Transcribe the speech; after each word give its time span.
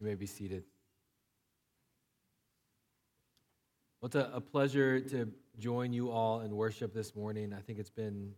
You 0.00 0.06
may 0.06 0.14
be 0.14 0.26
seated. 0.26 0.64
Well, 4.00 4.06
it's 4.06 4.14
a, 4.14 4.30
a 4.32 4.40
pleasure 4.40 4.98
to 4.98 5.30
join 5.58 5.92
you 5.92 6.10
all 6.10 6.40
in 6.40 6.56
worship 6.56 6.94
this 6.94 7.14
morning. 7.14 7.52
I 7.52 7.60
think 7.60 7.78
it's 7.78 7.90
been 7.90 8.32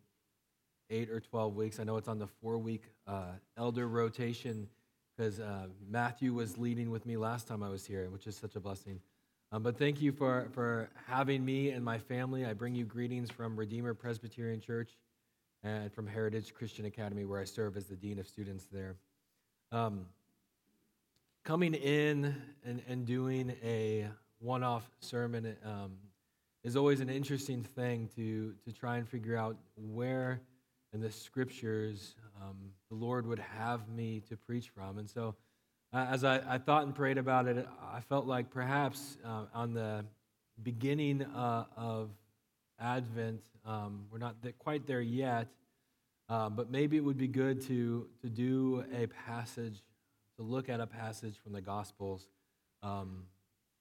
eight 0.91 1.09
or 1.09 1.21
12 1.21 1.55
weeks. 1.55 1.79
I 1.79 1.85
know 1.85 1.97
it's 1.99 2.09
on 2.09 2.19
the 2.19 2.27
four 2.27 2.59
week 2.59 2.83
uh, 3.07 3.33
elder 3.57 3.87
rotation 3.87 4.67
because 5.17 5.39
uh, 5.39 5.67
Matthew 5.89 6.35
was 6.35 6.59
leading 6.59 6.91
with 6.91 7.07
me 7.07 7.17
last 7.17 7.47
time 7.47 7.63
I 7.63 7.69
was 7.69 7.87
here, 7.87 8.11
which 8.11 8.27
is 8.27 8.37
such 8.37 8.57
a 8.57 8.61
blessing. 8.61 8.99
Um, 9.53 9.63
but 9.63 9.79
thank 9.79 10.03
you 10.03 10.11
for, 10.11 10.49
for 10.55 10.91
having 11.07 11.45
me 11.45 11.71
and 11.71 11.85
my 11.85 11.99
family. 11.99 12.45
I 12.45 12.55
bring 12.55 12.75
you 12.75 12.85
greetings 12.85 13.31
from 13.31 13.57
Redeemer 13.57 13.95
Presbyterian 13.95 14.61
Church 14.61 14.99
and 15.63 15.93
from 15.93 16.09
Heritage 16.09 16.55
Christian 16.55 16.87
Academy, 16.87 17.25
where 17.25 17.41
I 17.41 17.45
serve 17.45 17.77
as 17.77 17.85
the 17.85 17.95
Dean 17.95 18.19
of 18.19 18.27
Students 18.27 18.67
there. 18.73 18.97
Um, 19.71 20.07
coming 21.45 21.75
in 21.75 22.37
and, 22.65 22.83
and 22.89 23.05
doing 23.05 23.55
a 23.65 24.07
one 24.39 24.63
off 24.63 24.89
sermon 25.01 25.57
um, 25.65 25.93
is 26.63 26.77
always 26.77 27.01
an 27.01 27.11
interesting 27.11 27.65
thing 27.65 28.09
to, 28.15 28.55
to 28.65 28.73
try 28.73 28.97
and 28.97 29.09
figure 29.09 29.37
out 29.37 29.57
where 29.77 30.41
in 30.93 31.01
the 31.01 31.11
scriptures 31.11 32.15
um, 32.41 32.57
the 32.91 32.95
Lord 32.95 33.27
would 33.27 33.41
have 33.41 33.89
me 33.89 34.23
to 34.29 34.37
preach 34.37 34.69
from. 34.69 34.99
And 34.99 35.11
so, 35.11 35.35
uh, 35.93 36.07
as 36.11 36.23
I, 36.23 36.41
I, 36.49 36.59
thought 36.59 36.85
and 36.85 36.95
prayed 36.95 37.19
about 37.19 37.47
it, 37.47 37.67
I 37.93 38.01
felt 38.01 38.27
like 38.27 38.51
perhaps 38.51 39.19
uh, 39.25 39.45
on 39.53 39.75
the 39.75 40.05
beginning 40.63 41.23
uh, 41.23 41.65
of 41.77 42.11
Advent, 42.81 43.43
um, 43.67 44.07
we're 44.11 44.19
not 44.19 44.41
th- 44.43 44.57
quite 44.59 44.87
there 44.87 45.01
yet, 45.01 45.49
uh, 46.29 46.49
but 46.49 46.71
maybe 46.71 46.97
it 46.97 47.05
would 47.05 47.19
be 47.19 47.29
good 47.29 47.61
to, 47.63 48.07
to 48.23 48.29
do 48.29 48.85
a 48.97 49.07
passage 49.09 49.83
to 50.43 50.51
look 50.51 50.69
at 50.69 50.81
a 50.81 50.87
passage 50.87 51.37
from 51.43 51.53
the 51.53 51.61
Gospels 51.61 52.29
um, 52.83 53.25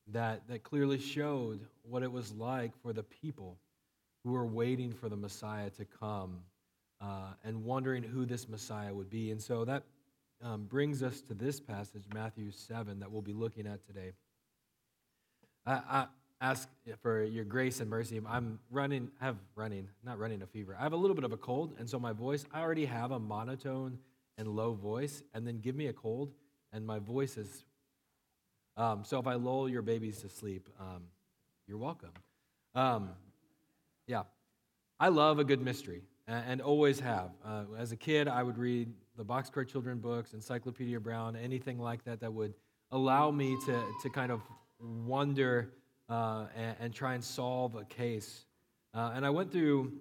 that, 0.08 0.48
that 0.48 0.64
clearly 0.64 1.00
showed 1.00 1.62
what 1.84 2.04
it 2.04 2.12
was 2.12 2.32
like 2.34 2.72
for 2.82 2.94
the 2.94 3.04
people 3.04 3.58
who 4.24 4.32
were 4.32 4.46
waiting 4.46 4.94
for 4.94 5.10
the 5.10 5.16
Messiah 5.16 5.70
to 5.72 5.86
come 5.86 6.40
uh, 7.02 7.34
and 7.44 7.64
wondering 7.64 8.04
who 8.04 8.26
this 8.26 8.48
Messiah 8.48 8.94
would 8.94 9.10
be. 9.10 9.32
And 9.32 9.42
so 9.42 9.66
that 9.66 9.84
um, 10.44 10.66
brings 10.66 11.02
us 11.02 11.22
to 11.22 11.34
this 11.34 11.60
passage, 11.60 12.04
Matthew 12.14 12.52
7, 12.52 13.00
that 13.00 13.12
we'll 13.12 13.22
be 13.22 13.34
looking 13.34 13.66
at 13.66 13.86
today. 13.86 14.12
I, 15.66 15.74
I 15.74 16.06
ask 16.42 16.70
for 17.02 17.24
your 17.24 17.46
grace 17.46 17.80
and 17.80 17.90
mercy. 17.90 18.20
I'm 18.28 18.60
running, 18.70 19.10
I 19.20 19.26
have 19.26 19.38
running, 19.56 19.88
not 20.04 20.20
running 20.20 20.42
a 20.42 20.48
fever. 20.48 20.76
I 20.80 20.84
have 20.84 20.94
a 20.94 20.98
little 20.98 21.16
bit 21.16 21.24
of 21.24 21.32
a 21.32 21.38
cold, 21.38 21.74
and 21.80 21.90
so 21.90 22.00
my 22.00 22.14
voice, 22.14 22.46
I 22.54 22.62
already 22.62 22.86
have 22.86 23.12
a 23.12 23.20
monotone 23.20 23.98
and 24.38 24.48
low 24.48 24.74
voice, 24.74 25.24
and 25.34 25.46
then 25.46 25.60
give 25.60 25.76
me 25.76 25.88
a 25.88 25.94
cold, 25.94 26.32
and 26.74 26.86
my 26.86 27.00
voice 27.00 27.38
is. 27.38 27.66
Um, 28.78 29.04
so 29.04 29.20
if 29.20 29.28
I 29.28 29.34
lull 29.36 29.68
your 29.68 29.82
babies 29.82 30.22
to 30.22 30.30
sleep, 30.30 30.70
um, 30.80 31.04
you're 31.68 31.78
welcome. 31.78 32.12
Um, 32.74 33.10
yeah, 34.08 34.24
I 35.00 35.10
love 35.10 35.40
a 35.40 35.44
good 35.44 35.62
mystery, 35.62 36.04
and, 36.28 36.44
and 36.48 36.62
always 36.62 37.00
have. 37.00 37.32
Uh, 37.46 37.64
as 37.78 37.92
a 37.92 37.98
kid, 37.98 38.28
I 38.28 38.44
would 38.44 38.58
read 38.58 38.90
the 39.18 39.26
Boxcar 39.26 39.68
Children 39.68 40.00
books, 40.00 40.34
Encyclopedia 40.34 41.00
Brown, 41.00 41.36
anything 41.36 41.80
like 41.80 42.04
that 42.06 42.20
that 42.22 42.32
would 42.32 42.54
allow 42.92 43.32
me 43.32 43.58
to, 43.66 43.84
to 44.02 44.10
kind 44.10 44.32
of 44.32 44.42
wonder 44.80 45.74
uh, 46.10 46.48
and, 46.56 46.76
and, 46.80 46.94
try 46.94 47.14
and 47.14 47.24
solve 47.24 47.76
a 47.76 47.86
case. 47.86 48.46
Uh, 48.94 49.12
and 49.16 49.26
I 49.26 49.30
went 49.30 49.52
through 49.52 49.94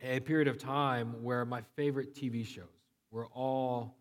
a 0.00 0.20
period 0.20 0.48
of 0.48 0.58
time 0.58 1.22
where 1.22 1.44
my 1.44 1.62
favorite 1.76 2.14
TV 2.14 2.46
shows 2.46 2.64
were 3.10 3.26
all 3.26 3.96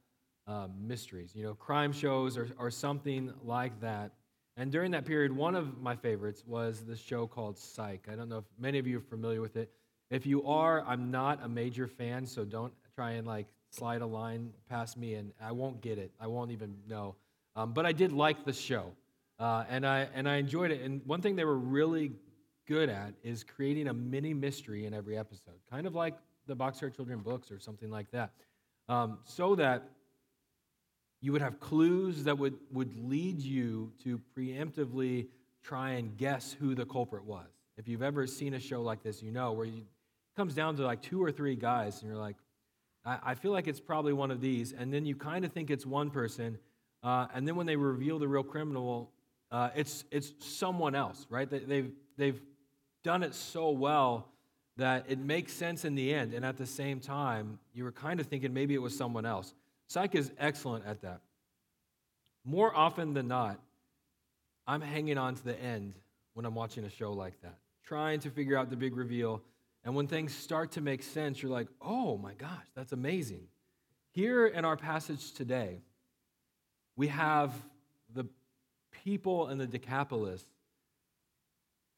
uh, 0.48 0.68
mysteries, 0.80 1.32
you 1.36 1.44
know, 1.44 1.54
crime 1.54 1.92
shows 1.92 2.38
or, 2.38 2.50
or 2.58 2.70
something 2.70 3.32
like 3.44 3.80
that. 3.82 4.12
And 4.56 4.72
during 4.72 4.92
that 4.92 5.06
period, 5.06 5.36
one 5.36 5.56
of 5.56 5.82
my 5.82 5.96
favorites 5.96 6.44
was 6.46 6.82
the 6.86 6.96
show 6.96 7.26
called 7.26 7.58
Psych. 7.58 8.08
I 8.12 8.16
don't 8.16 8.30
know 8.30 8.38
if 8.40 8.46
many 8.60 8.78
of 8.78 8.86
you 8.86 8.98
are 8.98 9.02
familiar 9.02 9.42
with 9.42 9.56
it. 9.56 9.72
If 10.12 10.28
you 10.28 10.44
are, 10.44 10.84
I'm 10.86 11.10
not 11.10 11.44
a 11.44 11.50
major 11.50 11.88
fan, 11.88 12.26
so 12.26 12.46
don't 12.46 12.74
try 12.96 13.12
and 13.12 13.26
like 13.26 13.48
slide 13.72 14.02
a 14.02 14.06
line 14.06 14.52
past 14.70 14.96
me, 14.98 15.16
and 15.16 15.32
I 15.42 15.52
won't 15.52 15.82
get 15.82 15.98
it. 15.98 16.12
I 16.20 16.28
won't 16.28 16.52
even 16.52 16.76
know. 16.88 17.16
Um, 17.56 17.74
but 17.74 17.86
I 17.86 17.94
did 17.94 18.12
like 18.12 18.46
the 18.46 18.54
show, 18.54 18.92
uh, 19.40 19.64
and 19.70 19.88
I 19.88 20.08
and 20.14 20.30
I 20.30 20.36
enjoyed 20.36 20.70
it. 20.70 20.82
And 20.82 21.02
one 21.06 21.22
thing 21.22 21.36
they 21.36 21.46
were 21.46 21.58
really 21.58 22.12
good 22.68 22.90
at 22.90 23.14
is 23.24 23.44
creating 23.44 23.88
a 23.88 23.94
mini 23.94 24.34
mystery 24.34 24.86
in 24.86 24.94
every 24.94 25.18
episode, 25.18 25.56
kind 25.72 25.88
of 25.88 25.96
like 25.96 26.16
the 26.46 26.56
Boxcar 26.56 26.96
Children 26.96 27.20
books 27.20 27.50
or 27.52 27.60
something 27.60 27.90
like 27.90 28.12
that, 28.12 28.34
um, 28.90 29.18
so 29.24 29.56
that 29.56 29.90
you 31.24 31.32
would 31.32 31.42
have 31.42 31.58
clues 31.62 32.26
that 32.26 32.38
would, 32.38 32.54
would 32.74 32.94
lead 33.10 33.40
you 33.40 33.94
to 34.04 34.20
preemptively 34.38 35.28
try 35.64 35.92
and 35.92 36.18
guess 36.18 36.52
who 36.60 36.76
the 36.76 36.86
culprit 36.86 37.24
was. 37.24 37.48
If 37.78 37.88
you've 37.88 38.04
ever 38.04 38.28
seen 38.28 38.54
a 38.56 38.60
show 38.60 38.82
like 38.82 39.04
this, 39.04 39.24
you 39.24 39.32
know 39.32 39.54
where 39.54 39.66
you, 39.66 39.78
it 39.78 40.36
comes 40.36 40.54
down 40.54 40.76
to 40.76 40.84
like 40.84 41.02
two 41.02 41.24
or 41.24 41.32
three 41.32 41.56
guys, 41.56 42.02
and 42.02 42.12
you're 42.12 42.20
like, 42.20 42.36
I, 43.06 43.20
I 43.24 43.36
feel 43.36 43.54
like 43.54 43.70
it's 43.70 43.80
probably 43.80 44.12
one 44.12 44.32
of 44.32 44.42
these. 44.42 44.74
And 44.74 44.94
then 44.94 45.06
you 45.06 45.16
kind 45.16 45.46
of 45.46 45.54
think 45.54 45.70
it's 45.70 45.86
one 45.86 46.10
person. 46.10 46.58
Uh, 47.02 47.28
and 47.34 47.48
then 47.48 47.56
when 47.56 47.68
they 47.68 47.78
reveal 47.78 48.20
the 48.20 48.28
real 48.28 48.44
criminal, 48.44 49.10
uh, 49.50 49.70
it's, 49.78 50.04
it's 50.12 50.34
someone 50.40 50.94
else, 50.94 51.26
right? 51.30 51.50
They, 51.50 51.60
they've, 51.60 51.92
they've 52.18 52.42
done 53.02 53.24
it 53.24 53.34
so 53.34 53.70
well 53.70 54.28
that 54.76 55.06
it 55.08 55.20
makes 55.20 55.54
sense 55.54 55.86
in 55.86 55.96
the 55.96 56.14
end. 56.14 56.34
And 56.34 56.44
at 56.44 56.58
the 56.58 56.66
same 56.66 57.00
time, 57.00 57.60
you 57.74 57.86
were 57.86 57.94
kind 57.94 58.20
of 58.20 58.28
thinking 58.28 58.54
maybe 58.54 58.74
it 58.74 58.82
was 58.82 58.98
someone 58.98 59.26
else. 59.26 59.54
Psych 59.94 60.16
is 60.16 60.32
excellent 60.40 60.88
at 60.88 61.04
that. 61.04 61.22
More 62.44 62.76
often 62.76 63.14
than 63.14 63.28
not, 63.28 63.60
I'm 64.66 64.82
hanging 64.82 65.20
on 65.20 65.36
to 65.36 65.44
the 65.44 65.62
end 65.62 65.94
when 66.34 66.48
I'm 66.48 66.56
watching 66.56 66.84
a 66.84 66.90
show 66.90 67.14
like 67.14 67.40
that, 67.44 67.60
trying 67.86 68.20
to 68.22 68.32
figure 68.32 68.58
out 68.58 68.72
the 68.72 68.76
big 68.76 68.98
reveal. 68.98 69.44
And 69.86 69.94
when 69.94 70.08
things 70.08 70.34
start 70.34 70.72
to 70.72 70.82
make 70.82 71.04
sense, 71.04 71.44
you're 71.44 71.52
like, 71.52 71.68
oh 71.80 72.18
my 72.18 72.34
gosh, 72.34 72.66
that's 72.76 72.92
amazing. 72.92 73.44
Here 74.14 74.48
in 74.48 74.66
our 74.66 74.76
passage 74.76 75.32
today, 75.34 75.84
we 76.96 77.10
have 77.10 77.54
the 78.16 78.26
people 79.04 79.50
in 79.50 79.60
the 79.60 79.68
Decapolis 79.68 80.44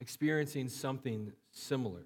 experiencing 0.02 0.68
something 0.68 1.32
similar. 1.54 2.04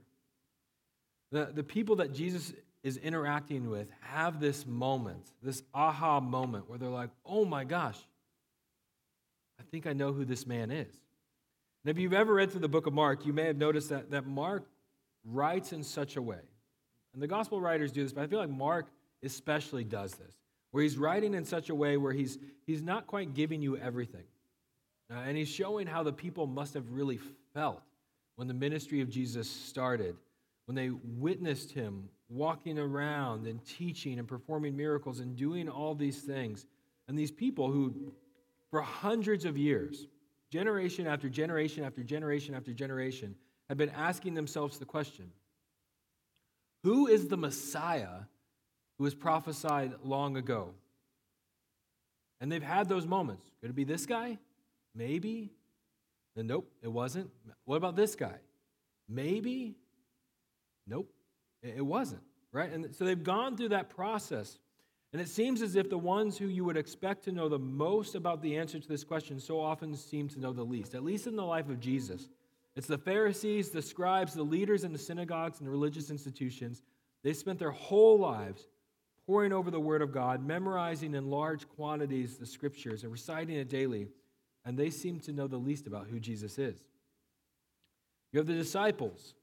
The, 1.31 1.49
the 1.51 1.63
people 1.63 1.95
that 1.95 2.13
Jesus 2.13 2.53
is 2.83 2.97
interacting 2.97 3.69
with 3.69 3.87
have 4.01 4.39
this 4.39 4.65
moment, 4.65 5.25
this 5.43 5.63
aha 5.73 6.19
moment 6.19 6.69
where 6.69 6.79
they're 6.79 6.89
like, 6.89 7.09
oh 7.25 7.45
my 7.45 7.63
gosh, 7.63 7.97
I 9.59 9.63
think 9.69 9.85
I 9.85 9.93
know 9.93 10.13
who 10.13 10.25
this 10.25 10.47
man 10.47 10.71
is. 10.71 10.93
And 11.83 11.91
if 11.91 11.97
you've 11.97 12.13
ever 12.13 12.33
read 12.33 12.51
through 12.51 12.61
the 12.61 12.69
book 12.69 12.87
of 12.87 12.93
Mark, 12.93 13.25
you 13.25 13.33
may 13.33 13.45
have 13.45 13.57
noticed 13.57 13.89
that, 13.89 14.11
that 14.11 14.25
Mark 14.25 14.65
writes 15.25 15.73
in 15.73 15.83
such 15.83 16.15
a 16.15 16.21
way, 16.21 16.39
and 17.13 17.21
the 17.21 17.27
gospel 17.27 17.59
writers 17.59 17.91
do 17.91 18.03
this, 18.03 18.13
but 18.13 18.23
I 18.23 18.27
feel 18.27 18.39
like 18.39 18.49
Mark 18.49 18.87
especially 19.23 19.83
does 19.83 20.13
this, 20.13 20.33
where 20.71 20.83
he's 20.83 20.97
writing 20.97 21.33
in 21.33 21.43
such 21.43 21.69
a 21.69 21.75
way 21.75 21.97
where 21.97 22.13
he's, 22.13 22.37
he's 22.65 22.81
not 22.81 23.07
quite 23.07 23.33
giving 23.33 23.61
you 23.61 23.77
everything. 23.77 24.23
Uh, 25.11 25.19
and 25.25 25.35
he's 25.35 25.49
showing 25.49 25.87
how 25.87 26.03
the 26.03 26.13
people 26.13 26.45
must 26.45 26.73
have 26.75 26.91
really 26.91 27.19
felt 27.53 27.81
when 28.35 28.47
the 28.47 28.53
ministry 28.53 29.01
of 29.01 29.09
Jesus 29.09 29.49
started, 29.49 30.15
when 30.65 30.75
they 30.75 30.91
witnessed 31.17 31.71
him 31.71 32.07
walking 32.29 32.77
around 32.77 33.47
and 33.47 33.63
teaching 33.65 34.19
and 34.19 34.27
performing 34.27 34.75
miracles 34.75 35.19
and 35.19 35.35
doing 35.35 35.67
all 35.67 35.95
these 35.95 36.19
things. 36.19 36.65
And 37.07 37.17
these 37.17 37.31
people 37.31 37.71
who, 37.71 38.13
for 38.69 38.81
hundreds 38.81 39.45
of 39.45 39.57
years, 39.57 40.07
generation 40.51 41.07
after 41.07 41.27
generation 41.27 41.83
after 41.83 42.03
generation 42.03 42.53
after 42.53 42.71
generation, 42.71 43.35
have 43.67 43.77
been 43.77 43.89
asking 43.89 44.35
themselves 44.35 44.77
the 44.77 44.85
question 44.85 45.31
Who 46.83 47.07
is 47.07 47.27
the 47.27 47.37
Messiah 47.37 48.25
who 48.97 49.03
was 49.03 49.15
prophesied 49.15 49.93
long 50.03 50.37
ago? 50.37 50.73
And 52.41 52.51
they've 52.51 52.63
had 52.63 52.87
those 52.87 53.05
moments. 53.05 53.51
Could 53.59 53.71
it 53.71 53.75
be 53.75 53.83
this 53.83 54.05
guy? 54.05 54.37
Maybe. 54.95 55.51
Nope, 56.35 56.71
it 56.81 56.87
wasn't. 56.87 57.29
What 57.65 57.75
about 57.75 57.97
this 57.97 58.15
guy? 58.15 58.37
Maybe. 59.09 59.75
Nope. 60.87 61.11
It 61.61 61.85
wasn't, 61.85 62.21
right? 62.51 62.71
And 62.71 62.93
so 62.95 63.05
they've 63.05 63.23
gone 63.23 63.55
through 63.55 63.69
that 63.69 63.89
process. 63.89 64.57
And 65.11 65.21
it 65.21 65.27
seems 65.27 65.61
as 65.61 65.75
if 65.75 65.89
the 65.89 65.97
ones 65.97 66.37
who 66.37 66.47
you 66.47 66.63
would 66.65 66.77
expect 66.77 67.23
to 67.25 67.31
know 67.31 67.49
the 67.49 67.59
most 67.59 68.15
about 68.15 68.41
the 68.41 68.57
answer 68.57 68.79
to 68.79 68.87
this 68.87 69.03
question 69.03 69.39
so 69.39 69.59
often 69.59 69.95
seem 69.95 70.27
to 70.29 70.39
know 70.39 70.53
the 70.53 70.63
least, 70.63 70.93
at 70.93 71.03
least 71.03 71.25
in 71.25 71.35
the 71.35 71.45
life 71.45 71.69
of 71.69 71.79
Jesus. 71.79 72.29
It's 72.75 72.87
the 72.87 72.97
Pharisees, 72.97 73.69
the 73.69 73.81
scribes, 73.81 74.33
the 74.33 74.43
leaders 74.43 74.83
in 74.83 74.93
the 74.93 74.99
synagogues 74.99 75.59
and 75.59 75.67
the 75.67 75.71
religious 75.71 76.11
institutions. 76.11 76.83
They 77.23 77.33
spent 77.33 77.59
their 77.59 77.71
whole 77.71 78.19
lives 78.19 78.67
poring 79.25 79.51
over 79.51 79.69
the 79.69 79.79
Word 79.79 80.01
of 80.01 80.11
God, 80.11 80.45
memorizing 80.45 81.13
in 81.13 81.29
large 81.29 81.67
quantities 81.67 82.37
the 82.37 82.45
Scriptures, 82.45 83.03
and 83.03 83.11
reciting 83.11 83.55
it 83.55 83.69
daily, 83.69 84.07
and 84.65 84.77
they 84.77 84.89
seem 84.89 85.19
to 85.21 85.33
know 85.33 85.47
the 85.47 85.57
least 85.57 85.87
about 85.87 86.07
who 86.07 86.19
Jesus 86.19 86.57
is. 86.57 86.77
You 88.31 88.39
have 88.39 88.47
the 88.47 88.53
disciples 88.53 89.33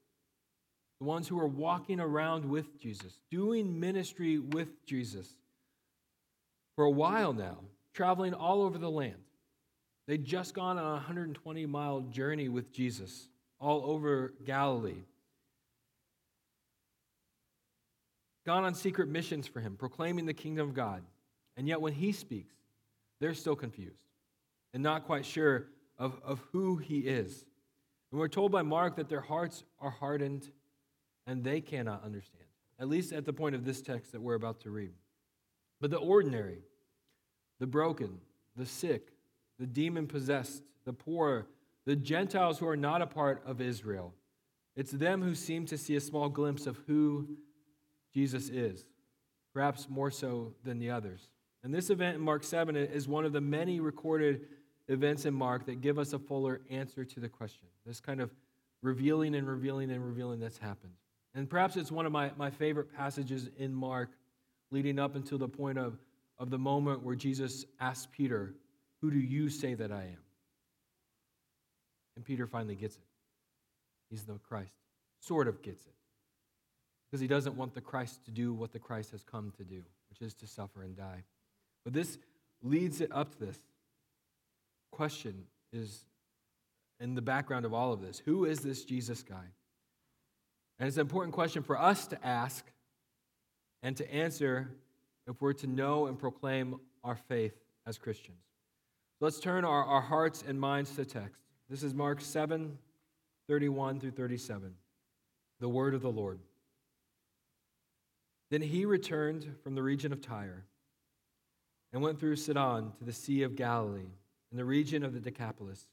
the 0.98 1.04
ones 1.04 1.28
who 1.28 1.38
are 1.38 1.46
walking 1.46 2.00
around 2.00 2.48
with 2.48 2.78
Jesus, 2.80 3.18
doing 3.30 3.78
ministry 3.78 4.38
with 4.38 4.84
Jesus 4.86 5.28
for 6.74 6.84
a 6.84 6.90
while 6.90 7.32
now, 7.32 7.58
traveling 7.92 8.34
all 8.34 8.62
over 8.62 8.78
the 8.78 8.90
land. 8.90 9.16
They'd 10.06 10.24
just 10.24 10.54
gone 10.54 10.78
on 10.78 10.84
a 10.84 10.94
120 10.94 11.66
mile 11.66 12.00
journey 12.00 12.48
with 12.48 12.72
Jesus 12.72 13.28
all 13.58 13.90
over 13.90 14.34
Galilee. 14.44 15.02
Gone 18.44 18.64
on 18.64 18.74
secret 18.74 19.08
missions 19.08 19.48
for 19.48 19.60
him, 19.60 19.76
proclaiming 19.76 20.26
the 20.26 20.34
kingdom 20.34 20.68
of 20.68 20.74
God. 20.74 21.02
And 21.56 21.66
yet, 21.66 21.80
when 21.80 21.94
he 21.94 22.12
speaks, 22.12 22.54
they're 23.18 23.34
still 23.34 23.56
confused 23.56 24.06
and 24.72 24.82
not 24.82 25.06
quite 25.06 25.24
sure 25.24 25.66
of, 25.98 26.20
of 26.22 26.40
who 26.52 26.76
he 26.76 27.00
is. 27.00 27.44
And 28.12 28.20
we're 28.20 28.28
told 28.28 28.52
by 28.52 28.62
Mark 28.62 28.96
that 28.96 29.08
their 29.08 29.20
hearts 29.20 29.64
are 29.80 29.90
hardened 29.90 30.48
and 31.26 31.42
they 31.42 31.60
cannot 31.60 32.04
understand, 32.04 32.44
at 32.78 32.88
least 32.88 33.12
at 33.12 33.24
the 33.24 33.32
point 33.32 33.54
of 33.54 33.64
this 33.64 33.82
text 33.82 34.12
that 34.12 34.20
we're 34.20 34.34
about 34.34 34.60
to 34.60 34.70
read. 34.70 34.92
But 35.80 35.90
the 35.90 35.98
ordinary, 35.98 36.62
the 37.58 37.66
broken, 37.66 38.20
the 38.56 38.66
sick, 38.66 39.12
the 39.58 39.66
demon 39.66 40.06
possessed, 40.06 40.62
the 40.84 40.92
poor, 40.92 41.46
the 41.84 41.96
Gentiles 41.96 42.58
who 42.58 42.68
are 42.68 42.76
not 42.76 43.02
a 43.02 43.06
part 43.06 43.42
of 43.46 43.60
Israel, 43.60 44.14
it's 44.74 44.92
them 44.92 45.22
who 45.22 45.34
seem 45.34 45.66
to 45.66 45.78
see 45.78 45.96
a 45.96 46.00
small 46.00 46.28
glimpse 46.28 46.66
of 46.66 46.78
who 46.86 47.28
Jesus 48.14 48.48
is, 48.48 48.84
perhaps 49.52 49.88
more 49.88 50.10
so 50.10 50.54
than 50.64 50.78
the 50.78 50.90
others. 50.90 51.28
And 51.62 51.74
this 51.74 51.90
event 51.90 52.16
in 52.16 52.22
Mark 52.22 52.44
7 52.44 52.76
is 52.76 53.08
one 53.08 53.24
of 53.24 53.32
the 53.32 53.40
many 53.40 53.80
recorded 53.80 54.46
events 54.88 55.24
in 55.24 55.34
Mark 55.34 55.66
that 55.66 55.80
give 55.80 55.98
us 55.98 56.12
a 56.12 56.18
fuller 56.18 56.60
answer 56.70 57.04
to 57.04 57.20
the 57.20 57.28
question. 57.28 57.66
This 57.84 58.00
kind 58.00 58.20
of 58.20 58.30
revealing 58.82 59.34
and 59.34 59.48
revealing 59.48 59.90
and 59.90 60.04
revealing 60.04 60.38
that's 60.38 60.58
happened. 60.58 60.92
And 61.36 61.48
perhaps 61.48 61.76
it's 61.76 61.92
one 61.92 62.06
of 62.06 62.12
my, 62.12 62.32
my 62.38 62.50
favorite 62.50 62.96
passages 62.96 63.50
in 63.58 63.74
Mark 63.74 64.08
leading 64.70 64.98
up 64.98 65.14
until 65.14 65.36
the 65.36 65.46
point 65.46 65.76
of, 65.76 65.98
of 66.38 66.48
the 66.48 66.58
moment 66.58 67.02
where 67.02 67.14
Jesus 67.14 67.66
asks 67.78 68.08
Peter, 68.10 68.54
Who 69.02 69.10
do 69.10 69.18
you 69.18 69.50
say 69.50 69.74
that 69.74 69.92
I 69.92 70.02
am? 70.02 70.24
And 72.16 72.24
Peter 72.24 72.46
finally 72.46 72.74
gets 72.74 72.96
it. 72.96 73.02
He's 74.08 74.24
the 74.24 74.38
Christ. 74.48 74.72
Sort 75.20 75.46
of 75.46 75.60
gets 75.60 75.84
it. 75.84 75.92
Because 77.10 77.20
he 77.20 77.26
doesn't 77.26 77.54
want 77.54 77.74
the 77.74 77.82
Christ 77.82 78.24
to 78.24 78.30
do 78.30 78.54
what 78.54 78.72
the 78.72 78.78
Christ 78.78 79.10
has 79.10 79.22
come 79.22 79.52
to 79.58 79.64
do, 79.64 79.82
which 80.08 80.22
is 80.22 80.32
to 80.36 80.46
suffer 80.46 80.82
and 80.82 80.96
die. 80.96 81.22
But 81.84 81.92
this 81.92 82.16
leads 82.62 83.02
it 83.02 83.10
up 83.12 83.32
to 83.32 83.44
this 83.44 83.58
question 84.90 85.44
is 85.70 86.06
in 86.98 87.14
the 87.14 87.20
background 87.20 87.66
of 87.66 87.74
all 87.74 87.92
of 87.92 88.00
this 88.00 88.22
who 88.24 88.46
is 88.46 88.60
this 88.60 88.84
Jesus 88.84 89.22
guy? 89.22 89.44
And 90.78 90.86
it's 90.86 90.96
an 90.96 91.02
important 91.02 91.34
question 91.34 91.62
for 91.62 91.80
us 91.80 92.06
to 92.08 92.26
ask 92.26 92.64
and 93.82 93.96
to 93.96 94.12
answer 94.12 94.70
if 95.26 95.40
we're 95.40 95.54
to 95.54 95.66
know 95.66 96.06
and 96.06 96.18
proclaim 96.18 96.80
our 97.02 97.16
faith 97.16 97.54
as 97.86 97.98
Christians. 97.98 98.42
Let's 99.20 99.40
turn 99.40 99.64
our, 99.64 99.84
our 99.84 100.02
hearts 100.02 100.44
and 100.46 100.60
minds 100.60 100.94
to 100.96 101.04
text. 101.04 101.40
This 101.70 101.82
is 101.82 101.94
Mark 101.94 102.20
7 102.20 102.78
31 103.48 104.00
through 104.00 104.10
37, 104.10 104.74
the 105.60 105.68
word 105.68 105.94
of 105.94 106.02
the 106.02 106.10
Lord. 106.10 106.40
Then 108.50 108.60
he 108.60 108.84
returned 108.84 109.54
from 109.62 109.76
the 109.76 109.82
region 109.84 110.12
of 110.12 110.20
Tyre 110.20 110.64
and 111.92 112.02
went 112.02 112.18
through 112.18 112.36
Sidon 112.36 112.92
to 112.98 113.04
the 113.04 113.12
Sea 113.12 113.44
of 113.44 113.54
Galilee 113.54 114.10
in 114.50 114.58
the 114.58 114.64
region 114.64 115.04
of 115.04 115.14
the 115.14 115.20
Decapolis. 115.20 115.86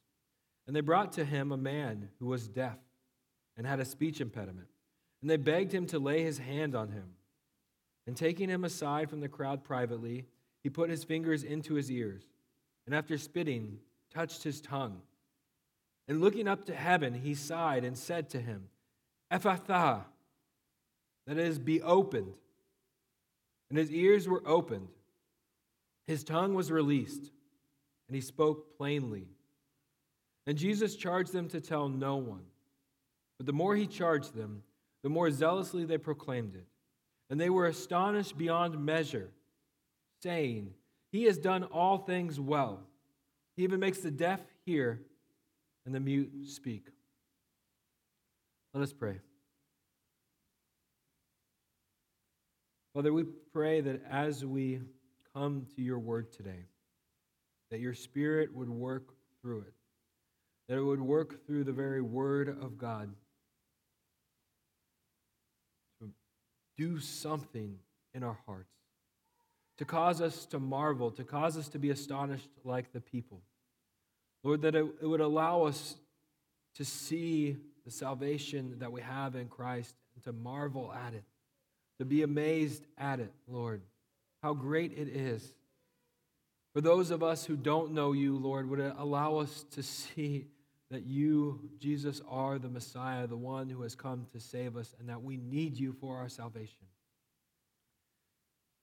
And 0.65 0.75
they 0.75 0.81
brought 0.81 1.11
to 1.13 1.25
him 1.25 1.51
a 1.51 1.57
man 1.57 2.09
who 2.19 2.25
was 2.25 2.47
deaf 2.47 2.77
and 3.55 3.67
had 3.67 3.79
a 3.79 3.85
speech 3.85 4.19
impediment. 4.19 4.67
And 5.23 5.29
they 5.29 5.37
begged 5.37 5.73
him 5.73 5.85
to 5.85 5.99
lay 5.99 6.21
his 6.21 6.37
hand 6.37 6.75
on 6.75 6.89
him. 6.89 7.05
And 8.05 8.17
taking 8.17 8.49
him 8.49 8.65
aside 8.65 9.09
from 9.09 9.21
the 9.21 9.29
crowd 9.29 9.63
privately, 9.63 10.25
he 10.61 10.69
put 10.69 10.89
his 10.89 11.05
fingers 11.05 11.43
into 11.45 11.75
his 11.75 11.89
ears, 11.89 12.23
and 12.85 12.93
after 12.93 13.17
spitting, 13.17 13.77
touched 14.13 14.43
his 14.43 14.59
tongue. 14.59 14.99
And 16.09 16.19
looking 16.19 16.49
up 16.49 16.65
to 16.65 16.75
heaven, 16.75 17.13
he 17.13 17.35
sighed 17.35 17.85
and 17.85 17.97
said 17.97 18.29
to 18.31 18.41
him, 18.41 18.67
Ephphatha, 19.31 20.01
that 21.25 21.37
is, 21.37 21.57
be 21.57 21.81
opened. 21.81 22.33
And 23.69 23.79
his 23.79 23.91
ears 23.91 24.27
were 24.27 24.43
opened, 24.45 24.89
his 26.05 26.25
tongue 26.25 26.53
was 26.53 26.69
released, 26.69 27.31
and 28.09 28.15
he 28.15 28.19
spoke 28.19 28.77
plainly. 28.77 29.29
And 30.45 30.57
Jesus 30.57 30.97
charged 30.97 31.31
them 31.31 31.47
to 31.47 31.61
tell 31.61 31.87
no 31.87 32.17
one. 32.17 32.43
But 33.37 33.45
the 33.45 33.53
more 33.53 33.73
he 33.77 33.87
charged 33.87 34.35
them, 34.35 34.63
the 35.03 35.09
more 35.09 35.29
zealously 35.29 35.85
they 35.85 35.97
proclaimed 35.97 36.55
it. 36.55 36.65
And 37.29 37.39
they 37.39 37.49
were 37.49 37.67
astonished 37.67 38.37
beyond 38.37 38.83
measure, 38.83 39.29
saying, 40.21 40.73
He 41.11 41.23
has 41.25 41.37
done 41.37 41.63
all 41.65 41.97
things 41.97 42.39
well. 42.39 42.81
He 43.55 43.63
even 43.63 43.79
makes 43.79 43.99
the 43.99 44.11
deaf 44.11 44.39
hear 44.65 45.01
and 45.85 45.93
the 45.93 45.99
mute 45.99 46.31
speak. 46.47 46.87
Let 48.73 48.83
us 48.83 48.93
pray. 48.93 49.19
Father, 52.93 53.11
we 53.11 53.23
pray 53.51 53.81
that 53.81 54.01
as 54.09 54.45
we 54.45 54.79
come 55.33 55.65
to 55.75 55.81
your 55.81 55.99
word 55.99 56.31
today, 56.31 56.65
that 57.71 57.79
your 57.79 57.93
spirit 57.93 58.53
would 58.53 58.69
work 58.69 59.13
through 59.41 59.61
it, 59.61 59.73
that 60.69 60.77
it 60.77 60.83
would 60.83 61.01
work 61.01 61.45
through 61.45 61.63
the 61.63 61.71
very 61.71 62.01
word 62.01 62.49
of 62.49 62.77
God 62.77 63.09
do 66.77 66.99
something 66.99 67.77
in 68.13 68.23
our 68.23 68.37
hearts, 68.45 68.73
to 69.77 69.85
cause 69.85 70.21
us 70.21 70.45
to 70.47 70.59
marvel, 70.59 71.11
to 71.11 71.23
cause 71.23 71.57
us 71.57 71.67
to 71.69 71.79
be 71.79 71.89
astonished 71.89 72.49
like 72.63 72.91
the 72.93 73.01
people. 73.01 73.41
Lord, 74.43 74.61
that 74.63 74.75
it, 74.75 74.85
it 75.01 75.05
would 75.05 75.21
allow 75.21 75.63
us 75.63 75.95
to 76.75 76.85
see 76.85 77.57
the 77.85 77.91
salvation 77.91 78.75
that 78.79 78.91
we 78.91 79.01
have 79.01 79.35
in 79.35 79.47
Christ 79.47 79.95
and 80.15 80.23
to 80.23 80.33
marvel 80.33 80.93
at 80.93 81.13
it 81.13 81.23
to 81.99 82.05
be 82.05 82.23
amazed 82.23 82.85
at 82.97 83.19
it, 83.19 83.31
Lord. 83.47 83.81
How 84.41 84.53
great 84.53 84.91
it 84.97 85.07
is. 85.07 85.53
For 86.73 86.81
those 86.81 87.11
of 87.11 87.21
us 87.21 87.45
who 87.45 87.55
don't 87.55 87.93
know 87.93 88.13
you, 88.13 88.35
Lord, 88.35 88.69
would 88.69 88.79
it 88.79 88.93
allow 88.97 89.37
us 89.37 89.63
to 89.71 89.83
see 89.83 90.47
that 90.93 91.05
you, 91.05 91.59
Jesus, 91.79 92.21
are 92.29 92.59
the 92.59 92.69
Messiah, 92.69 93.25
the 93.25 93.35
one 93.35 93.69
who 93.69 93.81
has 93.81 93.95
come 93.95 94.27
to 94.31 94.39
save 94.39 94.77
us, 94.77 94.93
and 94.99 95.09
that 95.09 95.23
we 95.23 95.37
need 95.37 95.77
you 95.77 95.91
for 95.91 96.17
our 96.17 96.29
salvation. 96.29 96.85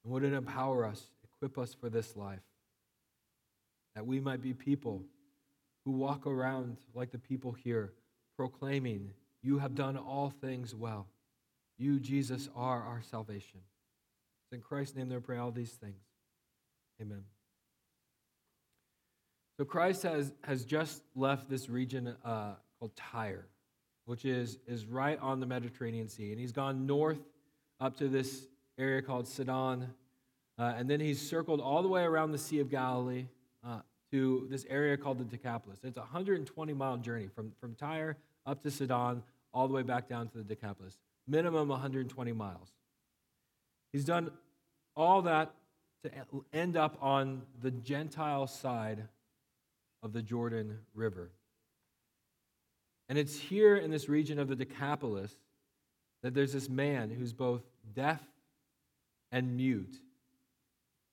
And 0.03 0.13
would 0.13 0.25
it 0.25 0.33
empower 0.33 0.85
us, 0.85 1.05
equip 1.23 1.57
us 1.57 1.73
for 1.73 1.89
this 1.89 2.17
life, 2.17 2.41
that 3.95 4.07
we 4.07 4.19
might 4.19 4.43
be 4.43 4.55
people 4.55 5.05
who 5.85 5.93
walk 5.93 6.27
around 6.27 6.79
like 6.95 7.13
the 7.13 7.19
people 7.19 7.53
here, 7.53 7.93
proclaiming, 8.37 9.13
You 9.43 9.59
have 9.59 9.75
done 9.75 9.97
all 9.97 10.31
things 10.41 10.75
well. 10.75 11.07
You, 11.79 12.01
Jesus, 12.01 12.49
are 12.57 12.83
our 12.83 13.03
salvation. 13.03 13.61
It's 14.45 14.53
in 14.53 14.61
Christ's 14.61 14.97
name 14.97 15.09
that 15.11 15.17
I 15.17 15.21
pray 15.21 15.39
all 15.39 15.51
these 15.51 15.73
things. 15.73 16.03
Amen. 17.01 17.23
So 19.61 19.67
Christ 19.67 20.05
has, 20.05 20.33
has 20.45 20.65
just 20.65 21.03
left 21.15 21.51
this 21.51 21.69
region 21.69 22.17
uh, 22.25 22.55
called 22.79 22.97
Tyre, 22.97 23.45
which 24.07 24.25
is, 24.25 24.59
is 24.67 24.87
right 24.87 25.19
on 25.21 25.39
the 25.39 25.45
Mediterranean 25.45 26.09
Sea. 26.09 26.31
And 26.31 26.41
he's 26.41 26.51
gone 26.51 26.87
north 26.87 27.21
up 27.79 27.99
to 27.99 28.09
this 28.09 28.47
area 28.79 29.03
called 29.03 29.29
Sidon. 29.29 29.93
Uh, 30.59 30.73
and 30.79 30.89
then 30.89 30.99
he's 30.99 31.21
circled 31.21 31.61
all 31.61 31.83
the 31.83 31.91
way 31.91 32.05
around 32.05 32.33
the 32.33 32.39
Sea 32.39 32.61
of 32.61 32.71
Galilee 32.71 33.27
uh, 33.63 33.81
to 34.13 34.47
this 34.49 34.65
area 34.71 34.97
called 34.97 35.19
the 35.19 35.25
Decapolis. 35.25 35.79
It's 35.85 35.99
a 35.99 36.01
120 36.01 36.73
mile 36.73 36.97
journey 36.97 37.27
from, 37.27 37.53
from 37.61 37.75
Tyre 37.75 38.17
up 38.47 38.63
to 38.63 38.71
Sidon, 38.71 39.23
all 39.53 39.69
the 39.69 39.75
way 39.75 39.83
back 39.83 40.09
down 40.09 40.29
to 40.29 40.39
the 40.39 40.45
Decapolis 40.45 40.97
minimum 41.29 41.69
120 41.69 42.33
miles. 42.33 42.73
He's 43.93 44.07
done 44.07 44.31
all 44.97 45.21
that 45.21 45.53
to 46.03 46.45
end 46.51 46.79
up 46.79 46.97
on 47.03 47.43
the 47.61 47.71
Gentile 47.71 48.47
side 48.47 49.07
of 50.03 50.13
the 50.13 50.23
Jordan 50.23 50.79
River. 50.95 51.31
And 53.09 53.19
it's 53.19 53.39
here 53.39 53.77
in 53.77 53.91
this 53.91 54.09
region 54.09 54.39
of 54.39 54.49
the 54.49 54.57
Decapolis 54.57 55.35
that 56.23 56.35
there's 56.35 56.53
this 56.53 56.69
man 56.69 57.11
who's 57.11 57.33
both 57.33 57.63
deaf 57.95 58.21
and 59.33 59.57
mute 59.57 59.97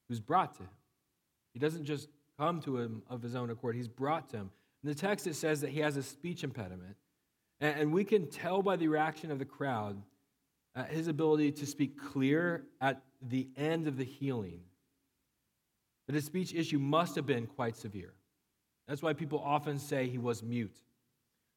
who's 0.08 0.20
brought 0.20 0.56
to 0.56 0.64
him. 0.64 0.70
He 1.54 1.60
doesn't 1.60 1.86
just 1.86 2.08
come 2.38 2.62
to 2.62 2.78
him 2.78 3.02
of 3.10 3.22
his 3.22 3.36
own 3.36 3.50
accord, 3.50 3.76
he's 3.76 3.88
brought 3.88 4.30
to 4.30 4.38
him. 4.38 4.52
In 4.84 4.90
the 4.90 4.96
text, 4.96 5.28
it 5.28 5.36
says 5.36 5.62
that 5.62 5.72
he 5.72 5.80
has 5.80 5.98
a 5.98 6.04
speech 6.04 6.44
impediment. 6.44 6.96
And 7.60 7.92
we 7.92 8.04
can 8.04 8.28
tell 8.28 8.62
by 8.62 8.76
the 8.76 8.88
reaction 8.88 9.32
of 9.32 9.40
the 9.40 9.46
crowd 9.46 10.00
uh, 10.76 10.84
his 10.84 11.08
ability 11.08 11.52
to 11.54 11.66
speak 11.66 12.00
clear 12.00 12.64
at 12.80 13.02
the 13.28 13.48
end 13.58 13.88
of 13.88 13.98
the 13.98 14.04
healing 14.04 14.60
that 16.06 16.14
his 16.14 16.26
speech 16.26 16.54
issue 16.54 16.78
must 16.78 17.16
have 17.16 17.26
been 17.26 17.48
quite 17.48 17.76
severe. 17.76 18.14
That's 18.88 19.02
why 19.02 19.14
people 19.14 19.42
often 19.44 19.80
say 19.80 20.08
he 20.08 20.18
was 20.18 20.42
mute. 20.42 20.76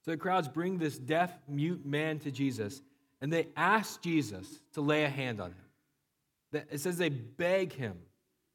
So 0.05 0.11
the 0.11 0.17
crowds 0.17 0.49
bring 0.49 0.79
this 0.79 0.99
deaf, 0.99 1.33
mute 1.47 1.85
man 1.85 2.19
to 2.21 2.31
Jesus, 2.31 2.83
and 3.21 3.33
they 3.33 3.49
ask 3.57 4.03
Jesus 4.03 4.61
to 4.73 4.81
lay 4.81 5.05
a 5.05 5.09
hand 5.09 5.41
on 5.41 5.51
him. 5.51 6.65
It 6.71 6.81
says 6.81 6.97
they 6.97 7.11
beg 7.11 7.73
him 7.73 7.99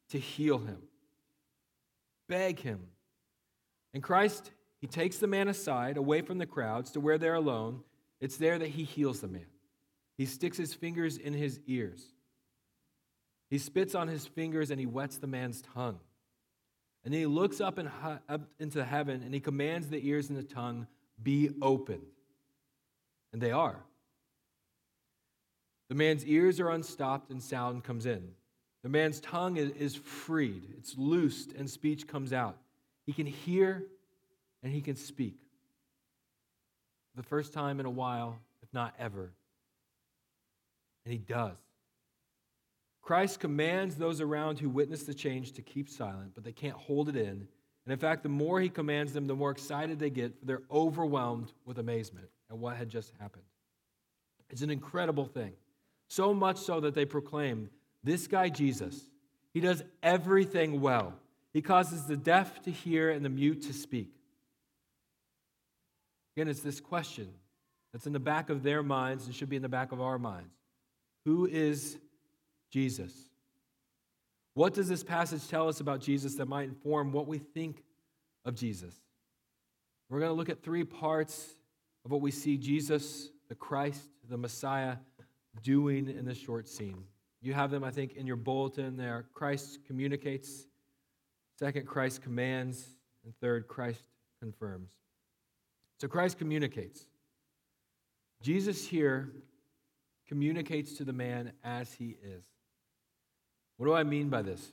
to 0.10 0.20
heal 0.20 0.58
him. 0.58 0.80
beg 2.28 2.60
him. 2.60 2.80
And 3.94 4.04
Christ, 4.04 4.52
he 4.82 4.88
takes 4.88 5.18
the 5.18 5.28
man 5.28 5.48
aside, 5.48 5.98
away 5.98 6.22
from 6.22 6.38
the 6.38 6.46
crowds, 6.46 6.92
to 6.92 7.00
where 7.00 7.18
they're 7.18 7.36
alone. 7.36 7.82
It's 8.20 8.38
there 8.38 8.60
that 8.60 8.70
he 8.70 8.84
heals 8.84 9.22
the 9.22 9.28
man. 9.28 9.46
He 10.18 10.26
sticks 10.26 10.58
his 10.58 10.74
fingers 10.74 11.18
in 11.18 11.34
his 11.34 11.60
ears. 11.68 12.04
He 13.50 13.58
spits 13.58 13.96
on 13.96 14.08
his 14.08 14.26
fingers 14.26 14.72
and 14.72 14.80
he 14.80 14.86
wets 14.86 15.18
the 15.18 15.28
man's 15.28 15.62
tongue. 15.62 16.00
And 17.06 17.14
then 17.14 17.22
he 17.22 17.28
looks 17.28 17.62
up, 17.62 17.78
in, 17.78 17.90
up 18.28 18.42
into 18.60 18.84
heaven 18.84 19.22
and 19.24 19.34
he 19.34 19.40
commands 19.40 19.90
the 19.90 20.06
ears 20.06 20.30
and 20.30 20.38
the 20.38 20.44
tongue, 20.44 20.88
be 21.22 21.52
opened. 21.62 22.02
And 23.32 23.42
they 23.42 23.52
are. 23.52 23.80
The 25.88 25.96
man's 25.96 26.26
ears 26.26 26.60
are 26.60 26.72
unstopped 26.72 27.30
and 27.30 27.42
sound 27.42 27.84
comes 27.84 28.08
in. 28.08 28.30
The 28.82 28.90
man's 28.90 29.20
tongue 29.20 29.58
is 29.58 29.96
freed, 29.96 30.68
it's 30.78 30.96
loosed, 30.98 31.54
and 31.54 31.70
speech 31.70 32.08
comes 32.08 32.34
out. 32.34 32.58
He 33.06 33.14
can 33.14 33.26
hear 33.26 33.84
and 34.64 34.74
he 34.74 34.82
can 34.82 34.96
speak. 34.96 35.38
For 37.12 37.22
the 37.22 37.28
first 37.28 37.54
time 37.54 37.80
in 37.80 37.86
a 37.86 37.92
while, 37.92 38.40
if 38.64 38.74
not 38.74 38.96
ever. 39.00 39.32
And 41.04 41.12
he 41.12 41.20
does. 41.20 41.56
Christ 43.06 43.40
commands 43.40 43.98
those 43.98 44.20
around 44.20 44.58
who 44.58 44.68
witness 44.68 45.04
the 45.04 45.14
change 45.14 45.52
to 45.54 45.62
keep 45.62 45.90
silent, 45.90 46.32
but 46.34 46.44
they 46.44 46.52
can't 46.52 46.76
hold 46.76 47.08
it 47.08 47.16
in. 47.16 47.48
And 47.86 47.94
in 47.94 48.00
fact, 48.00 48.24
the 48.24 48.30
more 48.30 48.60
he 48.60 48.68
commands 48.68 49.14
them, 49.14 49.28
the 49.28 49.36
more 49.36 49.52
excited 49.52 50.00
they 50.00 50.10
get, 50.10 50.44
they're 50.44 50.64
overwhelmed 50.72 51.54
with 51.66 51.78
amazement 51.78 52.28
at 52.50 52.58
what 52.58 52.76
had 52.76 52.90
just 52.90 53.14
happened. 53.20 53.44
It's 54.50 54.64
an 54.64 54.72
incredible 54.72 55.26
thing. 55.26 55.54
So 56.08 56.34
much 56.34 56.58
so 56.58 56.80
that 56.80 56.96
they 56.96 57.06
proclaim 57.06 57.70
this 58.04 58.26
guy, 58.26 58.50
Jesus, 58.50 59.00
he 59.54 59.60
does 59.60 59.84
everything 60.02 60.82
well. 60.82 61.14
He 61.54 61.62
causes 61.62 62.06
the 62.06 62.18
deaf 62.18 62.64
to 62.64 62.72
hear 62.72 63.12
and 63.12 63.24
the 63.24 63.30
mute 63.30 63.62
to 63.68 63.74
speak. 63.74 64.10
Again, 66.36 66.48
it's 66.48 66.62
this 66.62 66.80
question 66.80 67.30
that's 67.94 68.08
in 68.08 68.14
the 68.14 68.20
back 68.20 68.50
of 68.50 68.64
their 68.64 68.82
minds 68.82 69.28
and 69.28 69.36
should 69.36 69.50
be 69.50 69.58
in 69.58 69.62
the 69.62 69.70
back 69.70 69.92
of 69.92 70.02
our 70.02 70.18
minds 70.18 70.56
Who 71.26 71.46
is 71.46 72.00
Jesus? 72.76 73.14
What 74.54 74.74
does 74.74 74.90
this 74.90 75.02
passage 75.02 75.48
tell 75.48 75.70
us 75.70 75.80
about 75.80 76.02
Jesus 76.02 76.36
that 76.36 76.50
might 76.50 76.68
inform 76.68 77.14
what 77.14 77.26
we 77.26 77.38
think 77.38 77.82
of 78.44 78.54
Jesus? 78.54 78.94
We're 80.10 80.20
going 80.20 80.30
to 80.30 80.36
look 80.36 80.50
at 80.50 80.62
three 80.62 80.84
parts 80.84 81.56
of 82.04 82.12
what 82.12 82.20
we 82.20 82.32
see 82.32 82.58
Jesus, 82.58 83.30
the 83.48 83.56
Christ, 83.56 84.02
the 84.30 84.38
Messiah, 84.38 84.98
doing 85.64 86.10
in 86.10 86.26
this 86.26 86.38
short 86.38 86.68
scene. 86.68 87.06
You 87.42 87.54
have 87.54 87.72
them, 87.72 87.86
I 87.86 87.92
think, 87.92 88.18
in 88.18 88.28
your 88.28 88.36
bulletin 88.36 88.98
there. 88.98 89.26
Christ 89.34 89.80
communicates. 89.88 90.68
Second, 91.58 91.88
Christ 91.88 92.24
commands. 92.24 92.90
And 93.24 93.34
third, 93.40 93.70
Christ 93.70 94.04
confirms. 94.42 94.90
So 96.02 96.10
Christ 96.10 96.38
communicates. 96.38 97.06
Jesus 98.42 98.86
here 98.86 99.32
communicates 100.28 100.98
to 100.98 101.06
the 101.06 101.14
man 101.14 101.54
as 101.64 101.94
he 101.94 102.18
is. 102.22 102.44
What 103.78 103.88
do 103.88 103.94
I 103.94 104.04
mean 104.04 104.30
by 104.30 104.42
this? 104.42 104.72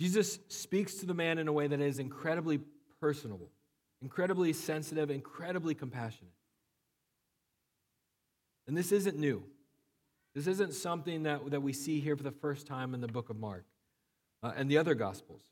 Jesus 0.00 0.38
speaks 0.48 0.94
to 0.94 1.06
the 1.06 1.14
man 1.14 1.38
in 1.38 1.48
a 1.48 1.52
way 1.52 1.66
that 1.66 1.80
is 1.80 1.98
incredibly 1.98 2.60
personable, 3.00 3.50
incredibly 4.00 4.52
sensitive, 4.52 5.10
incredibly 5.10 5.74
compassionate. 5.74 6.32
And 8.66 8.76
this 8.76 8.92
isn't 8.92 9.18
new. 9.18 9.44
This 10.34 10.46
isn't 10.46 10.72
something 10.74 11.24
that, 11.24 11.50
that 11.50 11.60
we 11.60 11.72
see 11.72 12.00
here 12.00 12.16
for 12.16 12.22
the 12.22 12.30
first 12.30 12.66
time 12.66 12.94
in 12.94 13.00
the 13.00 13.08
book 13.08 13.28
of 13.28 13.38
Mark 13.38 13.64
uh, 14.42 14.52
and 14.56 14.70
the 14.70 14.78
other 14.78 14.94
Gospels. 14.94 15.42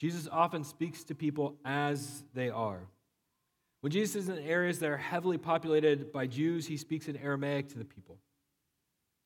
Jesus 0.00 0.28
often 0.30 0.64
speaks 0.64 1.04
to 1.04 1.14
people 1.14 1.56
as 1.64 2.22
they 2.34 2.48
are. 2.48 2.80
When 3.80 3.92
Jesus 3.92 4.24
is 4.24 4.28
in 4.28 4.38
areas 4.38 4.78
that 4.80 4.90
are 4.90 4.96
heavily 4.96 5.38
populated 5.38 6.12
by 6.12 6.26
Jews, 6.26 6.66
he 6.66 6.76
speaks 6.76 7.08
in 7.08 7.16
Aramaic 7.16 7.68
to 7.70 7.78
the 7.78 7.84
people. 7.84 8.18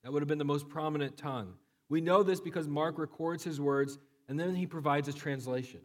That 0.03 0.13
would 0.13 0.21
have 0.21 0.29
been 0.29 0.39
the 0.39 0.45
most 0.45 0.69
prominent 0.69 1.17
tongue. 1.17 1.55
We 1.93 2.01
know 2.01 2.23
this 2.23 2.41
because 2.41 2.67
Mark 2.67 2.99
records 2.99 3.45
his 3.45 3.61
words 3.61 3.99
and 4.27 4.41
then 4.41 4.55
he 4.55 4.67
provides 4.67 5.09
a 5.09 5.13
translation. 5.13 5.81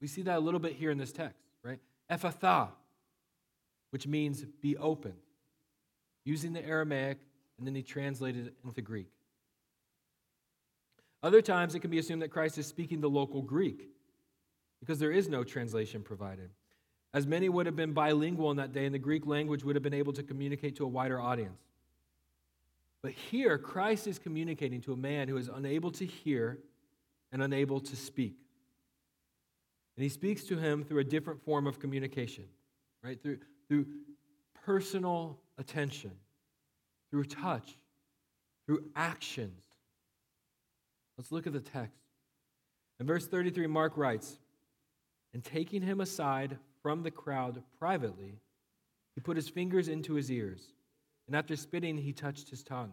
We 0.00 0.06
see 0.06 0.22
that 0.22 0.36
a 0.36 0.38
little 0.38 0.60
bit 0.60 0.74
here 0.74 0.92
in 0.92 0.98
this 0.98 1.10
text, 1.10 1.42
right? 1.64 1.80
Ephphatha, 2.08 2.68
which 3.90 4.06
means 4.06 4.44
be 4.44 4.76
open, 4.76 5.14
using 6.24 6.52
the 6.52 6.64
Aramaic, 6.64 7.18
and 7.58 7.66
then 7.66 7.74
he 7.74 7.82
translated 7.82 8.46
it 8.46 8.54
into 8.64 8.82
Greek. 8.82 9.10
Other 11.24 11.42
times 11.42 11.74
it 11.74 11.80
can 11.80 11.90
be 11.90 11.98
assumed 11.98 12.22
that 12.22 12.28
Christ 12.28 12.56
is 12.56 12.68
speaking 12.68 13.00
the 13.00 13.10
local 13.10 13.42
Greek 13.42 13.88
because 14.78 15.00
there 15.00 15.10
is 15.10 15.28
no 15.28 15.42
translation 15.42 16.02
provided 16.02 16.50
as 17.12 17.26
many 17.26 17.48
would 17.48 17.66
have 17.66 17.74
been 17.74 17.92
bilingual 17.92 18.52
in 18.52 18.58
that 18.58 18.72
day, 18.72 18.86
and 18.86 18.94
the 18.94 18.98
Greek 18.98 19.26
language 19.26 19.64
would 19.64 19.74
have 19.74 19.82
been 19.82 19.92
able 19.92 20.12
to 20.12 20.22
communicate 20.22 20.76
to 20.76 20.84
a 20.84 20.88
wider 20.88 21.20
audience. 21.20 21.60
But 23.02 23.12
here, 23.12 23.56
Christ 23.56 24.06
is 24.06 24.18
communicating 24.18 24.80
to 24.82 24.92
a 24.92 24.96
man 24.96 25.28
who 25.28 25.36
is 25.36 25.48
unable 25.48 25.90
to 25.92 26.04
hear 26.04 26.58
and 27.32 27.42
unable 27.42 27.80
to 27.80 27.96
speak. 27.96 28.34
And 29.96 30.02
he 30.02 30.08
speaks 30.08 30.44
to 30.44 30.58
him 30.58 30.84
through 30.84 30.98
a 30.98 31.04
different 31.04 31.42
form 31.44 31.66
of 31.66 31.78
communication, 31.78 32.44
right? 33.02 33.20
Through, 33.22 33.38
through 33.68 33.86
personal 34.64 35.38
attention, 35.58 36.12
through 37.10 37.24
touch, 37.24 37.76
through 38.66 38.84
actions. 38.94 39.62
Let's 41.16 41.32
look 41.32 41.46
at 41.46 41.52
the 41.52 41.60
text. 41.60 41.98
In 42.98 43.06
verse 43.06 43.26
33, 43.26 43.66
Mark 43.66 43.96
writes, 43.96 44.38
And 45.32 45.42
taking 45.42 45.82
him 45.82 46.00
aside 46.00 46.58
from 46.82 47.02
the 47.02 47.10
crowd 47.10 47.62
privately, 47.78 48.38
he 49.14 49.20
put 49.20 49.36
his 49.36 49.48
fingers 49.48 49.88
into 49.88 50.14
his 50.14 50.30
ears, 50.30 50.62
and 51.30 51.36
after 51.36 51.54
spitting, 51.54 51.96
he 51.96 52.12
touched 52.12 52.50
his 52.50 52.64
tongue. 52.64 52.90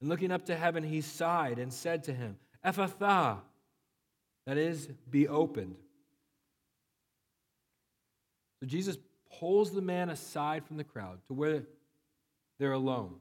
And 0.00 0.08
looking 0.08 0.32
up 0.32 0.46
to 0.46 0.56
heaven, 0.56 0.82
he 0.82 1.00
sighed 1.00 1.60
and 1.60 1.72
said 1.72 2.02
to 2.04 2.12
him, 2.12 2.36
Ephphatha, 2.64 3.38
that 4.46 4.58
is, 4.58 4.88
be 5.08 5.28
opened. 5.28 5.76
So 8.58 8.66
Jesus 8.66 8.98
pulls 9.38 9.70
the 9.70 9.80
man 9.80 10.10
aside 10.10 10.64
from 10.64 10.76
the 10.76 10.82
crowd 10.82 11.20
to 11.28 11.34
where 11.34 11.62
they're 12.58 12.72
alone. 12.72 13.14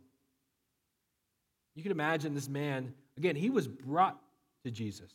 You 1.75 1.83
can 1.83 1.91
imagine 1.91 2.33
this 2.33 2.49
man, 2.49 2.95
again, 3.19 3.35
he 3.35 3.51
was 3.51 3.67
brought 3.67 4.19
to 4.63 4.71
Jesus. 4.71 5.11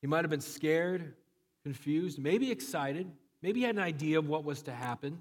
He 0.00 0.08
might 0.08 0.24
have 0.24 0.30
been 0.30 0.40
scared 0.40 1.14
confused, 1.62 2.18
maybe 2.18 2.50
excited, 2.50 3.08
maybe 3.42 3.60
had 3.60 3.76
an 3.76 3.82
idea 3.82 4.18
of 4.18 4.28
what 4.28 4.42
was 4.42 4.60
to 4.62 4.72
happen. 4.72 5.20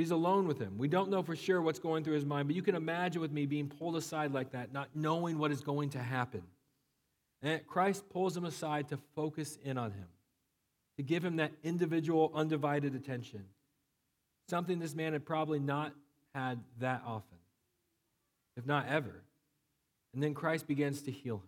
He's 0.00 0.12
alone 0.12 0.48
with 0.48 0.58
him. 0.58 0.78
We 0.78 0.88
don't 0.88 1.10
know 1.10 1.22
for 1.22 1.36
sure 1.36 1.60
what's 1.60 1.78
going 1.78 2.04
through 2.04 2.14
his 2.14 2.24
mind, 2.24 2.48
but 2.48 2.56
you 2.56 2.62
can 2.62 2.74
imagine 2.74 3.20
with 3.20 3.32
me 3.32 3.44
being 3.44 3.68
pulled 3.68 3.96
aside 3.96 4.32
like 4.32 4.52
that, 4.52 4.72
not 4.72 4.88
knowing 4.94 5.36
what 5.36 5.50
is 5.50 5.60
going 5.60 5.90
to 5.90 5.98
happen. 5.98 6.40
And 7.42 7.66
Christ 7.66 8.08
pulls 8.08 8.34
him 8.34 8.46
aside 8.46 8.88
to 8.88 8.98
focus 9.14 9.58
in 9.62 9.76
on 9.76 9.90
him, 9.90 10.06
to 10.96 11.02
give 11.02 11.22
him 11.22 11.36
that 11.36 11.52
individual, 11.62 12.32
undivided 12.34 12.94
attention. 12.94 13.44
Something 14.48 14.78
this 14.78 14.94
man 14.94 15.12
had 15.12 15.26
probably 15.26 15.58
not 15.58 15.92
had 16.34 16.60
that 16.78 17.02
often, 17.06 17.36
if 18.56 18.64
not 18.64 18.88
ever. 18.88 19.22
And 20.14 20.22
then 20.22 20.32
Christ 20.32 20.66
begins 20.66 21.02
to 21.02 21.10
heal 21.10 21.36
him. 21.36 21.42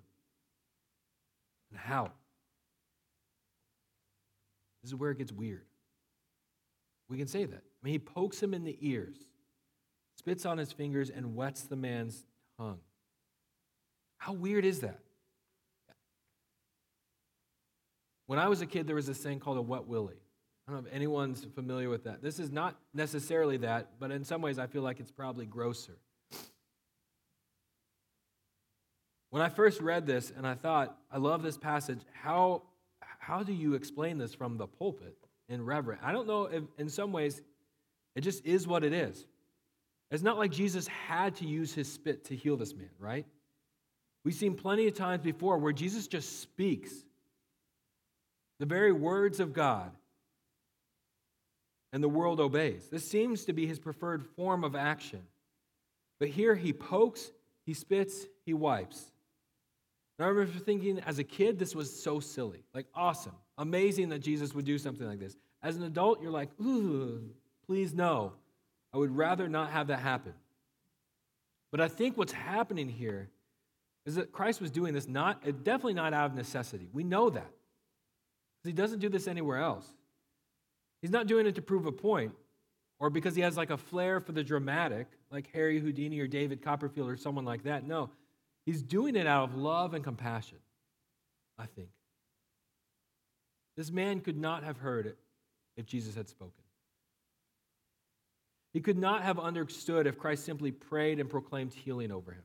And 1.70 1.80
how? 1.80 2.12
This 4.82 4.90
is 4.90 4.94
where 4.94 5.10
it 5.10 5.16
gets 5.16 5.32
weird. 5.32 5.64
We 7.08 7.16
can 7.16 7.28
say 7.28 7.46
that. 7.46 7.62
I 7.82 7.86
mean, 7.86 7.92
he 7.92 7.98
pokes 7.98 8.42
him 8.42 8.54
in 8.54 8.64
the 8.64 8.76
ears, 8.80 9.16
spits 10.16 10.46
on 10.46 10.58
his 10.58 10.72
fingers, 10.72 11.10
and 11.10 11.34
wets 11.34 11.62
the 11.62 11.76
man's 11.76 12.24
tongue. 12.58 12.78
How 14.18 14.32
weird 14.32 14.64
is 14.64 14.80
that? 14.80 15.00
When 18.26 18.38
I 18.38 18.48
was 18.48 18.60
a 18.60 18.66
kid, 18.66 18.86
there 18.86 18.96
was 18.96 19.06
this 19.06 19.18
thing 19.18 19.40
called 19.40 19.58
a 19.58 19.62
wet 19.62 19.86
willy. 19.86 20.14
I 20.66 20.72
don't 20.72 20.82
know 20.82 20.88
if 20.88 20.94
anyone's 20.94 21.44
familiar 21.56 21.88
with 21.88 22.04
that. 22.04 22.22
This 22.22 22.38
is 22.38 22.52
not 22.52 22.76
necessarily 22.94 23.56
that, 23.58 23.98
but 23.98 24.12
in 24.12 24.24
some 24.24 24.40
ways, 24.42 24.60
I 24.60 24.68
feel 24.68 24.82
like 24.82 25.00
it's 25.00 25.10
probably 25.10 25.44
grosser. 25.44 25.98
When 29.30 29.42
I 29.42 29.48
first 29.48 29.80
read 29.80 30.06
this 30.06 30.32
and 30.36 30.46
I 30.46 30.54
thought, 30.54 30.96
I 31.10 31.18
love 31.18 31.42
this 31.42 31.56
passage, 31.56 32.00
how 32.12 32.62
how 33.18 33.42
do 33.44 33.52
you 33.52 33.74
explain 33.74 34.18
this 34.18 34.34
from 34.34 34.56
the 34.56 34.66
pulpit 34.66 35.16
in 35.48 35.64
reverent? 35.64 36.00
I 36.02 36.12
don't 36.12 36.26
know 36.26 36.46
if 36.46 36.64
in 36.76 36.88
some 36.88 37.12
ways 37.12 37.40
it 38.14 38.20
just 38.20 38.44
is 38.44 38.66
what 38.66 38.84
it 38.84 38.92
is. 38.92 39.26
It's 40.10 40.22
not 40.22 40.36
like 40.36 40.50
Jesus 40.50 40.86
had 40.86 41.36
to 41.36 41.46
use 41.46 41.72
his 41.72 41.90
spit 41.90 42.26
to 42.26 42.36
heal 42.36 42.56
this 42.56 42.74
man, 42.74 42.90
right? 42.98 43.26
We've 44.24 44.34
seen 44.34 44.54
plenty 44.54 44.86
of 44.86 44.94
times 44.94 45.22
before 45.22 45.58
where 45.58 45.72
Jesus 45.72 46.06
just 46.06 46.40
speaks 46.40 46.92
the 48.60 48.66
very 48.66 48.92
words 48.92 49.40
of 49.40 49.52
God 49.52 49.90
and 51.92 52.02
the 52.02 52.08
world 52.08 52.40
obeys. 52.40 52.88
This 52.90 53.10
seems 53.10 53.46
to 53.46 53.52
be 53.52 53.66
his 53.66 53.78
preferred 53.78 54.24
form 54.36 54.64
of 54.64 54.76
action. 54.76 55.22
But 56.20 56.28
here 56.28 56.54
he 56.54 56.72
pokes, 56.72 57.32
he 57.66 57.74
spits, 57.74 58.26
he 58.44 58.54
wipes. 58.54 59.10
And 60.18 60.26
I 60.26 60.28
remember 60.28 60.58
thinking 60.60 61.00
as 61.00 61.18
a 61.18 61.24
kid, 61.24 61.58
this 61.58 61.74
was 61.74 62.02
so 62.02 62.20
silly. 62.20 62.64
Like, 62.74 62.86
awesome, 62.94 63.34
amazing 63.58 64.10
that 64.10 64.20
Jesus 64.20 64.54
would 64.54 64.64
do 64.64 64.78
something 64.78 65.06
like 65.06 65.18
this. 65.18 65.36
As 65.62 65.76
an 65.76 65.82
adult, 65.82 66.22
you're 66.22 66.30
like, 66.30 66.50
ooh, 66.60 67.30
please 67.66 67.94
no. 67.94 68.32
I 68.92 68.98
would 68.98 69.16
rather 69.16 69.48
not 69.48 69.70
have 69.70 69.86
that 69.88 70.00
happen. 70.00 70.34
But 71.70 71.80
I 71.80 71.88
think 71.88 72.16
what's 72.16 72.32
happening 72.32 72.88
here 72.88 73.30
is 74.04 74.16
that 74.16 74.32
Christ 74.32 74.60
was 74.60 74.70
doing 74.70 74.92
this 74.92 75.08
not, 75.08 75.42
uh, 75.46 75.52
definitely 75.52 75.94
not 75.94 76.12
out 76.12 76.26
of 76.26 76.34
necessity. 76.34 76.88
We 76.92 77.04
know 77.04 77.30
that. 77.30 77.50
He 78.64 78.72
doesn't 78.72 78.98
do 78.98 79.08
this 79.08 79.26
anywhere 79.26 79.58
else. 79.58 79.86
He's 81.00 81.10
not 81.10 81.26
doing 81.26 81.46
it 81.46 81.54
to 81.56 81.62
prove 81.62 81.86
a 81.86 81.92
point 81.92 82.32
or 83.00 83.10
because 83.10 83.34
he 83.34 83.42
has 83.42 83.56
like 83.56 83.70
a 83.70 83.76
flair 83.76 84.20
for 84.20 84.30
the 84.30 84.44
dramatic, 84.44 85.08
like 85.30 85.50
Harry 85.52 85.80
Houdini 85.80 86.20
or 86.20 86.28
David 86.28 86.62
Copperfield 86.62 87.10
or 87.10 87.16
someone 87.16 87.44
like 87.44 87.64
that. 87.64 87.84
No, 87.84 88.10
he's 88.64 88.80
doing 88.80 89.16
it 89.16 89.26
out 89.26 89.50
of 89.50 89.56
love 89.56 89.94
and 89.94 90.04
compassion, 90.04 90.58
I 91.58 91.66
think. 91.66 91.88
This 93.76 93.90
man 93.90 94.20
could 94.20 94.36
not 94.36 94.62
have 94.62 94.76
heard 94.76 95.06
it 95.06 95.18
if 95.76 95.86
Jesus 95.86 96.14
had 96.14 96.28
spoken. 96.28 96.61
He 98.72 98.80
could 98.80 98.98
not 98.98 99.22
have 99.22 99.38
understood 99.38 100.06
if 100.06 100.18
Christ 100.18 100.44
simply 100.44 100.70
prayed 100.70 101.20
and 101.20 101.28
proclaimed 101.28 101.74
healing 101.74 102.10
over 102.10 102.32
him. 102.32 102.42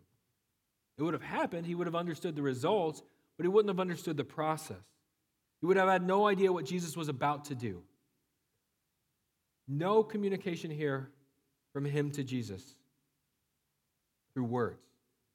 It 0.97 1.03
would 1.03 1.13
have 1.13 1.23
happened, 1.23 1.65
he 1.65 1.75
would 1.75 1.87
have 1.87 1.95
understood 1.95 2.35
the 2.35 2.41
results, 2.41 3.01
but 3.37 3.43
he 3.43 3.47
wouldn't 3.47 3.69
have 3.69 3.79
understood 3.79 4.17
the 4.17 4.23
process. 4.23 4.77
He 5.61 5.67
would 5.67 5.77
have 5.77 5.87
had 5.87 6.05
no 6.05 6.27
idea 6.27 6.51
what 6.51 6.65
Jesus 6.65 6.97
was 6.97 7.07
about 7.07 7.45
to 7.45 7.55
do. 7.55 7.81
No 9.67 10.03
communication 10.03 10.71
here 10.71 11.09
from 11.73 11.85
him 11.85 12.11
to 12.11 12.23
Jesus 12.23 12.75
through 14.33 14.45
words, 14.45 14.83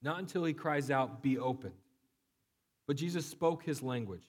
not 0.03 0.19
until 0.19 0.45
he 0.45 0.53
cries 0.53 0.91
out, 0.91 1.23
Be 1.23 1.39
open. 1.39 1.73
But 2.87 2.97
Jesus 2.97 3.25
spoke 3.25 3.63
his 3.63 3.83
language. 3.83 4.25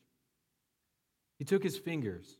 He 1.39 1.45
took 1.45 1.63
his 1.63 1.77
fingers 1.77 2.37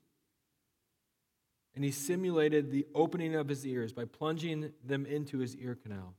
and 1.75 1.84
he 1.84 1.92
simulated 1.92 2.72
the 2.72 2.86
opening 2.94 3.36
of 3.36 3.48
his 3.48 3.65
ears 3.65 3.94
by 3.94 4.06
plunging 4.06 4.72
them 4.86 5.06
into 5.06 5.39
his 5.39 5.56
ear 5.58 5.75
canal. 5.75 6.13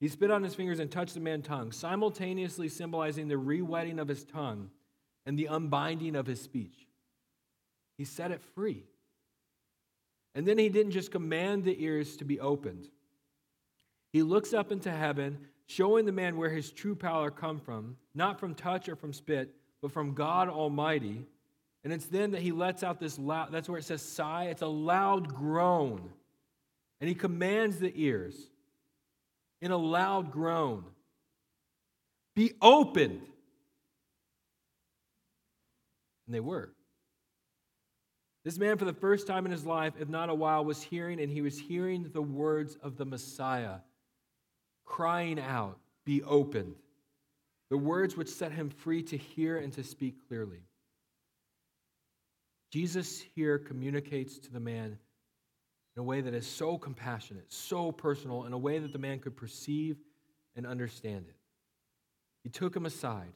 He 0.00 0.08
spit 0.08 0.30
on 0.30 0.42
his 0.42 0.54
fingers 0.54 0.80
and 0.80 0.90
touched 0.90 1.14
the 1.14 1.20
man's 1.20 1.46
tongue, 1.46 1.70
simultaneously 1.70 2.68
symbolizing 2.68 3.28
the 3.28 3.36
rewetting 3.36 4.00
of 4.00 4.08
his 4.08 4.24
tongue 4.24 4.70
and 5.26 5.38
the 5.38 5.46
unbinding 5.46 6.16
of 6.16 6.26
his 6.26 6.40
speech. 6.40 6.88
He 7.98 8.04
set 8.04 8.32
it 8.32 8.42
free. 8.54 8.84
And 10.34 10.46
then 10.46 10.58
he 10.58 10.68
didn't 10.70 10.92
just 10.92 11.12
command 11.12 11.64
the 11.64 11.84
ears 11.84 12.16
to 12.16 12.24
be 12.24 12.40
opened. 12.40 12.88
He 14.12 14.22
looks 14.22 14.52
up 14.52 14.72
into 14.72 14.90
heaven, 14.90 15.38
showing 15.66 16.04
the 16.04 16.12
man 16.12 16.36
where 16.36 16.50
his 16.50 16.72
true 16.72 16.94
power 16.94 17.30
come 17.30 17.60
from, 17.60 17.96
not 18.14 18.40
from 18.40 18.54
touch 18.54 18.88
or 18.88 18.96
from 18.96 19.12
spit, 19.12 19.54
but 19.80 19.92
from 19.92 20.14
God 20.14 20.48
Almighty. 20.48 21.26
And 21.84 21.92
it's 21.92 22.06
then 22.06 22.32
that 22.32 22.42
he 22.42 22.52
lets 22.52 22.82
out 22.82 23.00
this 23.00 23.18
loud, 23.18 23.50
that's 23.50 23.68
where 23.68 23.78
it 23.78 23.84
says 23.84 24.02
sigh, 24.02 24.44
it's 24.44 24.62
a 24.62 24.66
loud 24.66 25.34
groan. 25.34 26.10
And 27.00 27.08
he 27.08 27.14
commands 27.14 27.78
the 27.78 27.92
ears 27.94 28.36
in 29.60 29.70
a 29.72 29.76
loud 29.76 30.30
groan 30.30 30.84
be 32.34 32.52
opened. 32.60 33.20
And 36.26 36.34
they 36.34 36.40
were. 36.40 36.72
This 38.44 38.58
man, 38.58 38.78
for 38.78 38.84
the 38.84 38.92
first 38.92 39.26
time 39.26 39.44
in 39.44 39.52
his 39.52 39.66
life, 39.66 39.94
if 40.00 40.08
not 40.08 40.28
a 40.28 40.34
while, 40.34 40.64
was 40.64 40.82
hearing, 40.82 41.20
and 41.20 41.30
he 41.30 41.42
was 41.42 41.58
hearing 41.58 42.10
the 42.12 42.22
words 42.22 42.76
of 42.82 42.96
the 42.96 43.04
Messiah 43.04 43.76
crying 44.84 45.38
out, 45.38 45.78
Be 46.04 46.22
opened. 46.22 46.74
The 47.70 47.78
words 47.78 48.16
which 48.16 48.28
set 48.28 48.52
him 48.52 48.68
free 48.68 49.02
to 49.04 49.16
hear 49.16 49.56
and 49.56 49.72
to 49.74 49.84
speak 49.84 50.26
clearly. 50.28 50.60
Jesus 52.72 53.22
here 53.34 53.58
communicates 53.58 54.38
to 54.38 54.52
the 54.52 54.60
man 54.60 54.98
in 55.94 56.00
a 56.00 56.02
way 56.02 56.22
that 56.22 56.32
is 56.32 56.46
so 56.46 56.78
compassionate, 56.78 57.52
so 57.52 57.92
personal, 57.92 58.44
in 58.44 58.54
a 58.54 58.58
way 58.58 58.78
that 58.78 58.92
the 58.92 58.98
man 58.98 59.18
could 59.18 59.36
perceive 59.36 59.98
and 60.56 60.66
understand 60.66 61.26
it. 61.28 61.36
He 62.42 62.48
took 62.48 62.74
him 62.74 62.86
aside, 62.86 63.34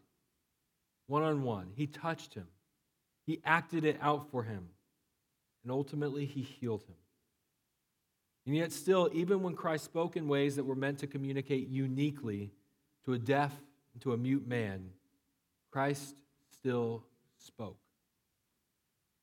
one 1.07 1.23
on 1.23 1.43
one. 1.43 1.69
He 1.75 1.87
touched 1.87 2.33
him, 2.35 2.47
he 3.27 3.41
acted 3.45 3.85
it 3.85 3.99
out 4.01 4.31
for 4.31 4.43
him 4.43 4.69
and 5.67 5.73
ultimately 5.73 6.27
he 6.27 6.43
healed 6.43 6.85
him. 6.85 6.95
And 8.47 8.55
yet, 8.55 8.71
still, 8.71 9.11
even 9.13 9.43
when 9.43 9.57
Christ 9.57 9.83
spoke 9.83 10.17
in 10.17 10.29
ways 10.29 10.55
that 10.55 10.63
were 10.63 10.77
meant 10.77 11.01
to 11.01 11.09
communicate 11.09 11.67
uniquely 11.67 12.53
to 13.05 13.15
a 13.15 13.19
deaf 13.19 13.53
and 13.93 14.01
to 14.03 14.13
a 14.13 14.17
mute 14.17 14.47
man, 14.47 14.91
Christ 15.73 16.15
still 16.53 17.03
spoke. 17.37 17.79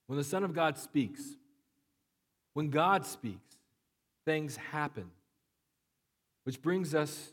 When 0.07 0.17
the 0.17 0.23
Son 0.23 0.43
of 0.43 0.53
God 0.53 0.77
speaks, 0.77 1.21
when 2.53 2.69
God 2.69 3.05
speaks, 3.05 3.57
things 4.25 4.55
happen. 4.55 5.09
Which 6.43 6.61
brings 6.61 6.93
us 6.93 7.31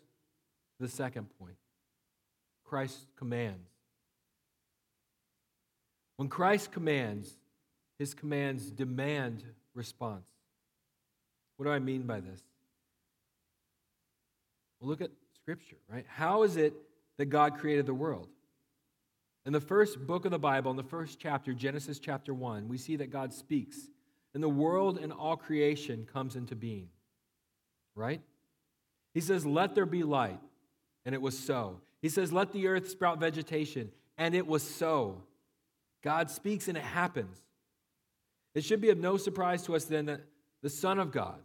to 0.78 0.86
the 0.86 0.88
second 0.88 1.26
point 1.38 1.56
Christ 2.64 3.06
commands. 3.16 3.68
When 6.16 6.28
Christ 6.28 6.70
commands, 6.70 7.36
his 7.98 8.14
commands 8.14 8.70
demand 8.70 9.42
response. 9.74 10.26
What 11.56 11.66
do 11.66 11.72
I 11.72 11.78
mean 11.78 12.02
by 12.02 12.20
this? 12.20 12.40
Well, 14.78 14.88
look 14.88 15.00
at 15.00 15.10
Scripture, 15.34 15.76
right? 15.88 16.06
How 16.08 16.42
is 16.42 16.56
it 16.56 16.72
that 17.18 17.26
God 17.26 17.58
created 17.58 17.86
the 17.86 17.94
world? 17.94 18.28
In 19.50 19.52
the 19.52 19.60
first 19.60 20.06
book 20.06 20.24
of 20.26 20.30
the 20.30 20.38
Bible, 20.38 20.70
in 20.70 20.76
the 20.76 20.84
first 20.84 21.18
chapter, 21.18 21.52
Genesis 21.52 21.98
chapter 21.98 22.32
1, 22.32 22.68
we 22.68 22.78
see 22.78 22.94
that 22.94 23.10
God 23.10 23.34
speaks, 23.34 23.80
and 24.32 24.40
the 24.40 24.48
world 24.48 24.96
and 24.96 25.12
all 25.12 25.36
creation 25.36 26.06
comes 26.12 26.36
into 26.36 26.54
being, 26.54 26.88
right? 27.96 28.20
He 29.12 29.20
says, 29.20 29.44
Let 29.44 29.74
there 29.74 29.86
be 29.86 30.04
light, 30.04 30.38
and 31.04 31.16
it 31.16 31.20
was 31.20 31.36
so. 31.36 31.80
He 32.00 32.08
says, 32.08 32.32
Let 32.32 32.52
the 32.52 32.68
earth 32.68 32.88
sprout 32.88 33.18
vegetation, 33.18 33.90
and 34.16 34.36
it 34.36 34.46
was 34.46 34.62
so. 34.62 35.24
God 36.04 36.30
speaks, 36.30 36.68
and 36.68 36.78
it 36.78 36.84
happens. 36.84 37.42
It 38.54 38.62
should 38.62 38.80
be 38.80 38.90
of 38.90 38.98
no 38.98 39.16
surprise 39.16 39.64
to 39.64 39.74
us 39.74 39.84
then 39.84 40.06
that 40.06 40.20
the 40.62 40.70
Son 40.70 41.00
of 41.00 41.10
God, 41.10 41.40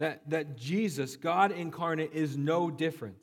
that, 0.00 0.28
that 0.28 0.56
Jesus, 0.56 1.14
God 1.14 1.52
incarnate, 1.52 2.14
is 2.14 2.36
no 2.36 2.68
different. 2.68 3.14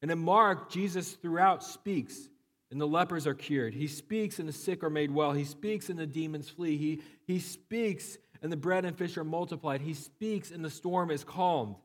And 0.00 0.10
in 0.10 0.18
Mark, 0.20 0.70
Jesus 0.70 1.12
throughout 1.12 1.62
speaks, 1.62 2.30
and 2.70 2.80
the 2.80 2.86
lepers 2.86 3.26
are 3.26 3.34
cured. 3.34 3.74
He 3.74 3.86
speaks, 3.86 4.38
and 4.38 4.48
the 4.48 4.52
sick 4.52 4.82
are 4.84 4.90
made 4.90 5.10
well. 5.10 5.32
He 5.32 5.44
speaks, 5.44 5.88
and 5.88 5.98
the 5.98 6.06
demons 6.06 6.48
flee. 6.48 6.76
He, 6.76 7.02
he 7.26 7.38
speaks, 7.38 8.18
and 8.42 8.52
the 8.52 8.56
bread 8.56 8.84
and 8.84 8.96
fish 8.96 9.16
are 9.16 9.24
multiplied. 9.24 9.80
He 9.80 9.94
speaks, 9.94 10.50
and 10.50 10.64
the 10.64 10.70
storm 10.70 11.10
is 11.10 11.24
calmed. 11.24 11.76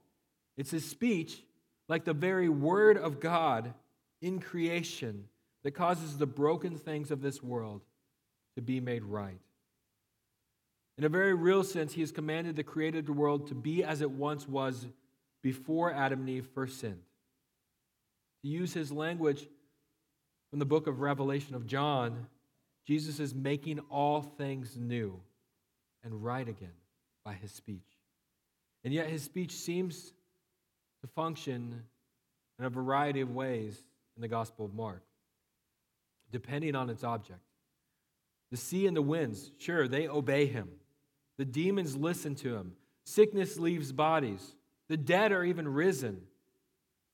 It's 0.57 0.71
his 0.71 0.85
speech, 0.85 1.43
like 1.87 2.03
the 2.03 2.13
very 2.13 2.49
word 2.49 2.97
of 2.97 3.19
God 3.19 3.73
in 4.21 4.39
creation, 4.39 5.25
that 5.63 5.71
causes 5.71 6.17
the 6.17 6.25
broken 6.25 6.77
things 6.77 7.11
of 7.11 7.21
this 7.21 7.41
world 7.41 7.81
to 8.55 8.61
be 8.61 8.79
made 8.79 9.03
right. 9.03 9.39
In 10.97 11.05
a 11.05 11.09
very 11.09 11.33
real 11.33 11.63
sense, 11.63 11.93
he 11.93 12.01
has 12.01 12.11
commanded 12.11 12.55
the 12.55 12.63
created 12.63 13.09
world 13.09 13.47
to 13.47 13.55
be 13.55 13.83
as 13.83 14.01
it 14.01 14.11
once 14.11 14.47
was 14.47 14.85
before 15.41 15.91
Adam 15.91 16.19
and 16.19 16.29
Eve 16.29 16.47
first 16.53 16.79
sinned. 16.79 17.01
To 18.43 18.49
use 18.49 18.73
his 18.73 18.91
language 18.91 19.47
from 20.53 20.59
the 20.59 20.65
book 20.65 20.85
of 20.85 20.99
Revelation 20.99 21.55
of 21.55 21.65
John, 21.65 22.27
Jesus 22.85 23.19
is 23.19 23.33
making 23.33 23.79
all 23.89 24.21
things 24.21 24.77
new 24.77 25.19
and 26.03 26.23
right 26.23 26.47
again 26.47 26.75
by 27.25 27.33
his 27.33 27.51
speech. 27.51 27.81
And 28.83 28.93
yet 28.93 29.07
his 29.07 29.23
speech 29.23 29.53
seems 29.53 30.13
to 31.01 31.07
function 31.07 31.81
in 32.59 32.65
a 32.65 32.69
variety 32.69 33.21
of 33.21 33.31
ways 33.31 33.83
in 34.15 34.21
the 34.21 34.27
Gospel 34.27 34.65
of 34.65 34.75
Mark, 34.75 35.01
depending 36.31 36.75
on 36.75 36.87
its 36.91 37.03
object. 37.03 37.41
The 38.51 38.57
sea 38.57 38.85
and 38.85 38.95
the 38.95 39.01
winds, 39.01 39.49
sure, 39.57 39.87
they 39.87 40.07
obey 40.07 40.45
him. 40.45 40.69
The 41.39 41.45
demons 41.45 41.95
listen 41.95 42.35
to 42.35 42.55
him. 42.55 42.73
Sickness 43.05 43.57
leaves 43.57 43.91
bodies. 43.91 44.53
The 44.87 44.97
dead 44.97 45.31
are 45.31 45.43
even 45.43 45.67
risen. 45.67 46.21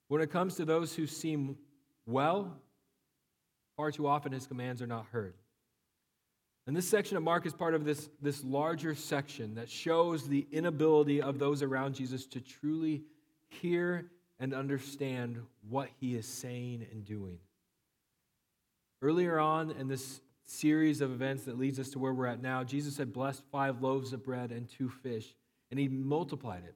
When 0.09 0.19
it 0.19 0.29
comes 0.29 0.55
to 0.55 0.65
those 0.65 0.93
who 0.93 1.07
seem 1.07 1.55
well, 2.05 2.57
far 3.79 3.91
too 3.91 4.07
often 4.07 4.33
his 4.33 4.45
commands 4.45 4.81
are 4.81 4.87
not 4.87 5.05
heard. 5.13 5.35
And 6.67 6.75
this 6.75 6.89
section 6.89 7.15
of 7.15 7.23
Mark 7.23 7.45
is 7.45 7.53
part 7.53 7.73
of 7.73 7.85
this, 7.85 8.09
this 8.21 8.43
larger 8.43 8.93
section 8.93 9.55
that 9.55 9.69
shows 9.69 10.27
the 10.27 10.45
inability 10.51 11.21
of 11.21 11.39
those 11.39 11.63
around 11.63 11.95
Jesus 11.95 12.25
to 12.25 12.41
truly 12.41 13.03
hear 13.47 14.11
and 14.37 14.53
understand 14.53 15.37
what 15.69 15.87
he 15.97 16.13
is 16.13 16.25
saying 16.25 16.87
and 16.91 17.05
doing. 17.05 17.37
Earlier 19.01 19.39
on 19.39 19.71
in 19.71 19.87
this 19.87 20.19
series 20.43 20.99
of 20.99 21.13
events 21.13 21.45
that 21.45 21.57
leads 21.57 21.79
us 21.79 21.89
to 21.91 21.99
where 21.99 22.13
we're 22.13 22.25
at 22.25 22.41
now, 22.41 22.65
Jesus 22.65 22.97
had 22.97 23.13
blessed 23.13 23.43
five 23.49 23.81
loaves 23.81 24.11
of 24.11 24.25
bread 24.25 24.51
and 24.51 24.67
two 24.67 24.89
fish, 24.89 25.33
and 25.71 25.79
he 25.79 25.87
multiplied 25.87 26.65
it. 26.65 26.75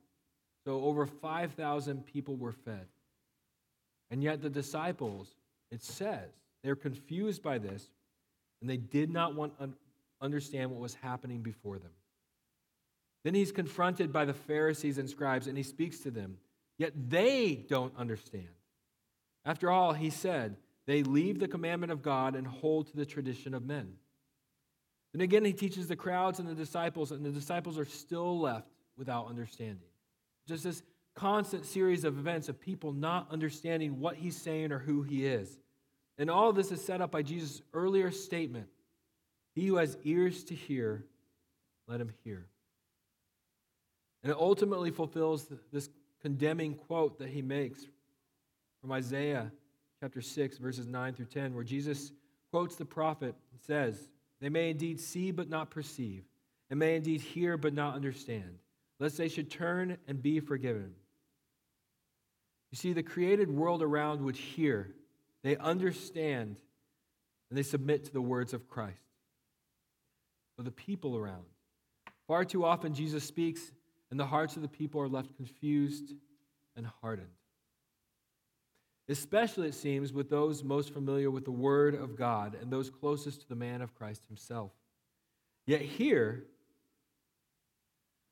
So 0.64 0.82
over 0.86 1.06
5,000 1.06 2.06
people 2.06 2.38
were 2.38 2.54
fed. 2.54 2.88
And 4.10 4.24
yet 4.24 4.42
the 4.42 4.50
disciples, 4.50 5.36
It 5.70 5.84
says 5.84 6.30
they're 6.64 6.76
confused 6.76 7.44
by 7.44 7.58
this, 7.58 7.90
and 8.62 8.70
they 8.70 8.78
did 8.78 9.10
not 9.10 9.36
want 9.36 9.60
to 9.60 9.70
understand 10.22 10.72
what 10.72 10.80
was 10.80 10.96
happening 10.96 11.42
before 11.42 11.78
them. 11.78 11.92
Then 13.24 13.34
he's 13.34 13.52
confronted 13.52 14.12
by 14.12 14.26
the 14.26 14.34
Pharisees 14.34 14.98
and 14.98 15.10
scribes, 15.10 15.48
and 15.48 15.58
he 15.58 15.64
speaks 15.64 16.00
to 16.00 16.12
them, 16.12 16.38
yet 16.78 16.94
they 17.10 17.66
don't 17.70 17.94
understand. 17.98 18.48
After 19.46 19.70
all, 19.70 19.94
he 19.94 20.10
said, 20.10 20.56
they 20.86 21.04
leave 21.04 21.40
the 21.40 21.48
commandment 21.48 21.92
of 21.92 22.02
God 22.02 22.36
and 22.36 22.46
hold 22.46 22.88
to 22.88 22.96
the 22.96 23.06
tradition 23.06 23.54
of 23.54 23.66
men. 23.66 23.94
Then 25.14 25.22
again, 25.22 25.46
he 25.46 25.54
teaches 25.54 25.88
the 25.88 25.96
crowds 25.96 26.40
and 26.40 26.48
the 26.48 26.56
disciples, 26.56 27.12
and 27.12 27.26
the 27.26 27.30
disciples 27.30 27.78
are 27.78 27.86
still 27.86 28.40
left 28.40 28.68
without 28.98 29.28
understanding. 29.28 29.88
Just 30.48 30.64
this 30.64 30.82
constant 31.16 31.66
series 31.66 32.04
of 32.04 32.18
events 32.18 32.50
of 32.50 32.60
people 32.60 32.92
not 32.92 33.32
understanding 33.32 34.00
what 34.00 34.16
he's 34.16 34.36
saying 34.36 34.72
or 34.72 34.80
who 34.80 35.04
he 35.04 35.26
is. 35.26 35.58
And 36.18 36.30
all 36.30 36.54
this 36.54 36.72
is 36.72 36.84
set 36.84 37.02
up 37.02 37.12
by 37.12 37.22
Jesus' 37.22 37.62
earlier 37.74 38.12
statement 38.12 38.68
He 39.56 39.68
who 39.68 39.78
has 39.78 39.98
ears 40.04 40.44
to 40.46 40.56
hear, 40.56 41.06
let 41.88 42.00
him 42.00 42.12
hear. 42.24 42.48
And 44.24 44.32
it 44.32 44.38
ultimately 44.38 44.92
fulfills 44.92 45.52
this 45.72 45.90
condemning 46.22 46.76
quote 46.76 47.20
that 47.20 47.30
he 47.30 47.42
makes 47.42 47.86
from 48.82 48.92
Isaiah 48.92 49.52
chapter 50.00 50.22
6, 50.22 50.58
verses 50.58 50.88
9 50.88 51.14
through 51.14 51.26
10, 51.26 51.54
where 51.54 51.64
Jesus 51.64 52.12
quotes 52.52 52.76
the 52.76 52.86
prophet 52.86 53.36
and 53.52 53.62
says, 53.62 54.10
They 54.40 54.50
may 54.50 54.70
indeed 54.70 55.00
see 55.00 55.32
but 55.32 55.50
not 55.50 55.70
perceive, 55.70 56.24
and 56.70 56.80
may 56.80 56.96
indeed 56.96 57.22
hear 57.22 57.58
but 57.58 57.74
not 57.74 57.96
understand, 57.96 58.60
lest 59.00 59.18
they 59.18 59.28
should 59.28 59.52
turn 59.52 59.98
and 60.08 60.22
be 60.22 60.40
forgiven. 60.40 60.94
You 62.72 62.78
see, 62.78 62.94
the 62.94 63.04
created 63.04 63.50
world 63.52 63.84
around 63.84 64.22
would 64.22 64.36
hear, 64.36 64.96
they 65.44 65.58
understand, 65.58 66.58
and 67.50 67.58
they 67.58 67.64
submit 67.64 68.06
to 68.06 68.14
the 68.14 68.22
words 68.22 68.54
of 68.54 68.68
Christ. 68.68 68.98
But 70.56 70.66
the 70.66 70.72
people 70.72 71.18
around, 71.18 71.46
far 72.28 72.46
too 72.46 72.64
often 72.66 72.94
Jesus 72.94 73.24
speaks, 73.24 73.72
and 74.12 74.20
the 74.20 74.26
hearts 74.26 74.56
of 74.56 74.62
the 74.62 74.68
people 74.68 75.02
are 75.02 75.08
left 75.08 75.36
confused 75.36 76.14
and 76.76 76.88
hardened 77.02 77.30
especially, 79.10 79.68
it 79.68 79.76
seems, 79.76 80.14
with 80.14 80.30
those 80.30 80.64
most 80.64 80.94
familiar 80.94 81.30
with 81.30 81.46
the 81.46 81.52
Word 81.52 81.96
of 81.96 82.16
God 82.16 82.56
and 82.60 82.72
those 82.72 82.90
closest 82.90 83.42
to 83.42 83.50
the 83.50 83.56
man 83.56 83.82
of 83.82 83.94
Christ 83.94 84.26
himself. 84.28 84.72
Yet 85.66 85.82
here, 85.82 86.46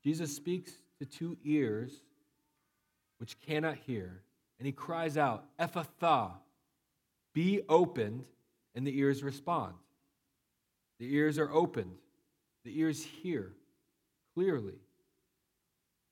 Jesus 0.04 0.36
speaks 0.36 0.72
to 1.00 1.06
two 1.06 1.38
ears 1.44 1.94
which 3.18 3.40
cannot 3.40 3.76
hear, 3.76 4.24
and 4.60 4.66
he 4.66 4.72
cries 4.72 5.18
out, 5.18 5.46
Ephphatha, 5.60 6.32
be 7.34 7.62
opened, 7.70 8.26
and 8.76 8.86
the 8.86 8.98
ears 8.98 9.24
respond. 9.24 9.74
The 11.00 11.14
ears 11.16 11.40
are 11.40 11.52
opened, 11.52 11.96
the 12.64 12.80
ears 12.80 13.04
hear 13.04 13.54
clearly. 14.34 14.80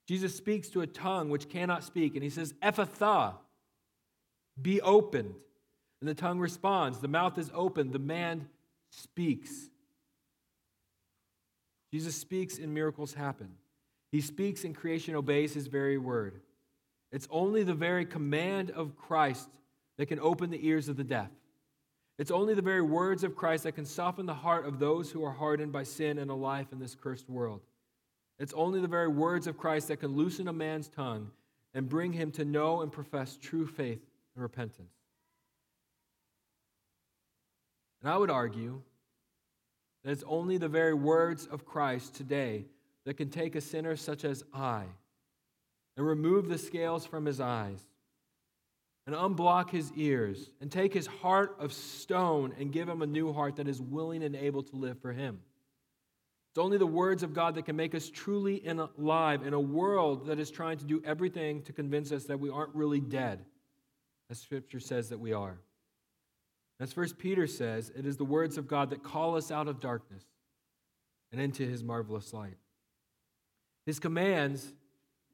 Jesus 0.07 0.35
speaks 0.35 0.69
to 0.69 0.81
a 0.81 0.87
tongue 0.87 1.29
which 1.29 1.49
cannot 1.49 1.83
speak, 1.83 2.15
and 2.15 2.23
he 2.23 2.31
says, 2.31 2.53
Ephphatha, 2.63 3.35
be 4.59 4.81
opened. 4.81 5.35
And 6.01 6.09
the 6.09 6.15
tongue 6.15 6.39
responds. 6.39 6.99
The 6.99 7.07
mouth 7.07 7.37
is 7.37 7.51
opened. 7.53 7.91
The 7.91 7.99
man 7.99 8.47
speaks. 8.89 9.69
Jesus 11.91 12.15
speaks 12.15 12.57
and 12.57 12.73
miracles 12.73 13.13
happen. 13.13 13.49
He 14.11 14.21
speaks 14.21 14.63
and 14.63 14.75
creation 14.75 15.15
obeys 15.15 15.53
his 15.53 15.67
very 15.67 15.97
word. 15.97 16.41
It's 17.11 17.27
only 17.31 17.63
the 17.63 17.73
very 17.73 18.05
command 18.05 18.71
of 18.71 18.95
Christ 18.95 19.49
that 19.99 20.05
can 20.05 20.19
open 20.21 20.49
the 20.49 20.65
ears 20.65 20.87
of 20.87 20.95
the 20.95 21.03
deaf. 21.03 21.29
It's 22.17 22.31
only 22.31 22.53
the 22.53 22.61
very 22.61 22.81
words 22.81 23.25
of 23.25 23.35
Christ 23.35 23.65
that 23.65 23.73
can 23.73 23.85
soften 23.85 24.25
the 24.25 24.33
heart 24.33 24.65
of 24.65 24.79
those 24.79 25.11
who 25.11 25.25
are 25.25 25.31
hardened 25.33 25.73
by 25.73 25.83
sin 25.83 26.17
and 26.17 26.31
a 26.31 26.33
life 26.33 26.67
in 26.71 26.79
this 26.79 26.95
cursed 26.95 27.29
world. 27.29 27.59
It's 28.39 28.53
only 28.53 28.79
the 28.79 28.87
very 28.87 29.09
words 29.09 29.45
of 29.45 29.57
Christ 29.57 29.89
that 29.89 29.97
can 29.97 30.15
loosen 30.15 30.47
a 30.47 30.53
man's 30.53 30.87
tongue 30.87 31.31
and 31.73 31.89
bring 31.89 32.13
him 32.13 32.31
to 32.31 32.45
know 32.45 32.81
and 32.81 32.89
profess 32.89 33.37
true 33.41 33.67
faith 33.67 33.99
and 34.35 34.41
repentance. 34.41 34.93
And 38.01 38.09
I 38.09 38.15
would 38.15 38.31
argue 38.31 38.81
that 40.05 40.11
it's 40.11 40.23
only 40.25 40.57
the 40.57 40.69
very 40.69 40.93
words 40.93 41.45
of 41.45 41.65
Christ 41.65 42.15
today 42.15 42.63
that 43.03 43.17
can 43.17 43.29
take 43.29 43.55
a 43.55 43.61
sinner 43.61 43.97
such 43.97 44.23
as 44.23 44.45
I 44.53 44.85
and 45.97 46.07
remove 46.07 46.47
the 46.47 46.57
scales 46.57 47.05
from 47.05 47.25
his 47.25 47.41
eyes 47.41 47.88
and 49.09 49.17
unblock 49.17 49.71
his 49.71 49.91
ears 49.95 50.51
and 50.61 50.71
take 50.71 50.93
his 50.93 51.07
heart 51.07 51.55
of 51.57 51.73
stone 51.73 52.53
and 52.59 52.71
give 52.71 52.87
him 52.87 53.01
a 53.01 53.07
new 53.07 53.33
heart 53.33 53.55
that 53.55 53.67
is 53.67 53.81
willing 53.81 54.21
and 54.21 54.35
able 54.35 54.61
to 54.61 54.75
live 54.75 55.01
for 55.01 55.11
him. 55.11 55.39
It's 56.51 56.59
only 56.59 56.77
the 56.77 56.85
words 56.85 57.23
of 57.23 57.33
God 57.33 57.55
that 57.55 57.65
can 57.65 57.75
make 57.75 57.95
us 57.95 58.07
truly 58.07 58.63
alive 58.67 59.41
in 59.41 59.55
a 59.55 59.59
world 59.59 60.27
that 60.27 60.39
is 60.39 60.51
trying 60.51 60.77
to 60.77 60.85
do 60.85 61.01
everything 61.03 61.63
to 61.63 61.73
convince 61.73 62.11
us 62.11 62.25
that 62.25 62.39
we 62.39 62.51
aren't 62.51 62.75
really 62.75 62.99
dead 62.99 63.43
as 64.29 64.39
Scripture 64.39 64.79
says 64.79 65.09
that 65.09 65.19
we 65.19 65.33
are. 65.33 65.57
As 66.79 66.93
First 66.93 67.17
Peter 67.17 67.47
says, 67.47 67.91
it 67.95 68.05
is 68.05 68.15
the 68.15 68.25
words 68.25 68.59
of 68.59 68.67
God 68.67 68.91
that 68.91 69.01
call 69.01 69.35
us 69.35 69.49
out 69.49 69.67
of 69.67 69.79
darkness 69.79 70.23
and 71.31 71.41
into 71.41 71.65
his 71.65 71.83
marvelous 71.83 72.31
light. 72.31 72.57
His 73.87 73.99
commands 73.99 74.71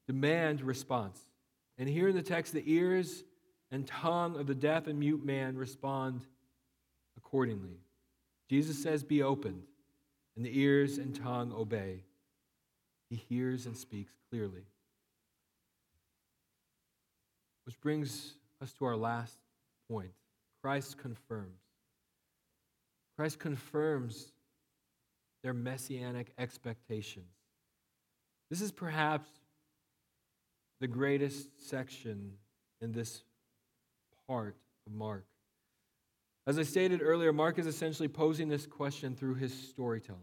demand 0.07 0.61
response. 0.61 1.19
And 1.77 1.89
here 1.89 2.07
in 2.07 2.15
the 2.15 2.21
text, 2.21 2.53
the 2.53 2.63
ears 2.65 3.25
and 3.71 3.87
tongue 3.87 4.39
of 4.39 4.47
the 4.47 4.55
deaf 4.55 4.87
and 4.87 4.99
mute 4.99 5.25
man 5.25 5.57
respond 5.57 6.25
accordingly. 7.17 7.79
Jesus 8.49 8.81
says, 8.81 9.03
Be 9.03 9.23
opened, 9.23 9.63
and 10.35 10.45
the 10.45 10.59
ears 10.59 10.97
and 10.97 11.15
tongue 11.15 11.53
obey. 11.55 12.03
He 13.09 13.15
hears 13.15 13.65
and 13.65 13.75
speaks 13.75 14.13
clearly. 14.29 14.65
Which 17.65 17.79
brings 17.81 18.33
us 18.61 18.73
to 18.73 18.85
our 18.85 18.95
last 18.95 19.37
point. 19.89 20.11
Christ 20.61 20.97
confirms. 20.97 21.61
Christ 23.17 23.39
confirms 23.39 24.31
their 25.43 25.53
messianic 25.53 26.33
expectations. 26.37 27.31
This 28.49 28.61
is 28.61 28.71
perhaps 28.71 29.29
the 30.81 30.87
greatest 30.87 31.49
section 31.57 32.33
in 32.81 32.91
this 32.91 33.23
part 34.27 34.55
of 34.85 34.93
Mark. 34.93 35.25
As 36.47 36.59
I 36.59 36.63
stated 36.63 37.01
earlier, 37.01 37.33
Mark 37.33 37.57
is 37.57 37.65
essentially 37.65 38.07
posing 38.07 38.49
this 38.49 38.67
question 38.67 39.15
through 39.15 39.35
his 39.35 39.53
storytelling 39.69 40.21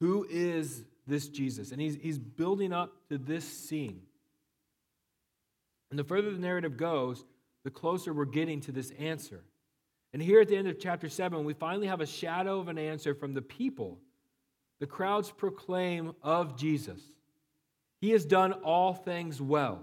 Who 0.00 0.26
is 0.28 0.84
this 1.06 1.28
Jesus? 1.28 1.72
And 1.72 1.80
he's, 1.80 1.96
he's 2.00 2.18
building 2.18 2.72
up 2.72 2.92
to 3.08 3.18
this 3.18 3.44
scene. 3.44 4.02
And 5.90 5.98
the 5.98 6.04
further 6.04 6.32
the 6.32 6.38
narrative 6.38 6.76
goes, 6.76 7.24
the 7.64 7.70
closer 7.70 8.12
we're 8.12 8.24
getting 8.24 8.60
to 8.62 8.72
this 8.72 8.90
answer. 8.98 9.42
And 10.12 10.22
here 10.22 10.40
at 10.40 10.48
the 10.48 10.56
end 10.56 10.68
of 10.68 10.78
chapter 10.78 11.08
7, 11.08 11.44
we 11.44 11.54
finally 11.54 11.88
have 11.88 12.00
a 12.00 12.06
shadow 12.06 12.60
of 12.60 12.68
an 12.68 12.78
answer 12.78 13.14
from 13.14 13.34
the 13.34 13.42
people. 13.42 13.98
The 14.80 14.86
crowds 14.86 15.30
proclaim 15.30 16.14
of 16.22 16.56
Jesus. 16.56 17.00
He 18.00 18.10
has 18.10 18.24
done 18.24 18.52
all 18.52 18.94
things 18.94 19.40
well. 19.40 19.80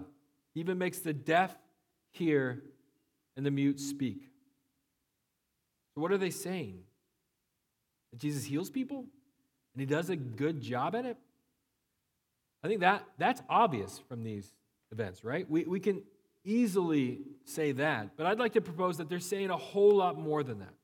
He 0.54 0.60
even 0.60 0.78
makes 0.78 1.00
the 1.00 1.12
deaf 1.12 1.56
hear 2.12 2.62
and 3.36 3.44
the 3.44 3.50
mute 3.50 3.80
speak. 3.80 4.28
So, 5.94 6.00
what 6.00 6.12
are 6.12 6.18
they 6.18 6.30
saying? 6.30 6.80
That 8.12 8.20
Jesus 8.20 8.44
heals 8.44 8.70
people 8.70 9.04
and 9.74 9.80
he 9.80 9.86
does 9.86 10.10
a 10.10 10.16
good 10.16 10.60
job 10.60 10.94
at 10.94 11.04
it? 11.04 11.16
I 12.62 12.68
think 12.68 12.80
that, 12.80 13.04
that's 13.18 13.42
obvious 13.48 14.00
from 14.08 14.22
these 14.22 14.52
events, 14.92 15.24
right? 15.24 15.48
We, 15.50 15.64
we 15.64 15.80
can 15.80 16.02
easily 16.44 17.20
say 17.44 17.72
that, 17.72 18.16
but 18.16 18.26
I'd 18.26 18.38
like 18.38 18.52
to 18.52 18.60
propose 18.60 18.98
that 18.98 19.08
they're 19.08 19.18
saying 19.18 19.50
a 19.50 19.56
whole 19.56 19.96
lot 19.96 20.18
more 20.18 20.42
than 20.42 20.60
that. 20.60 20.74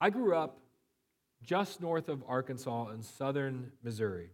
I 0.00 0.10
grew 0.10 0.36
up 0.36 0.58
just 1.42 1.80
north 1.80 2.08
of 2.08 2.22
Arkansas 2.26 2.90
in 2.90 3.02
southern 3.02 3.72
Missouri. 3.82 4.30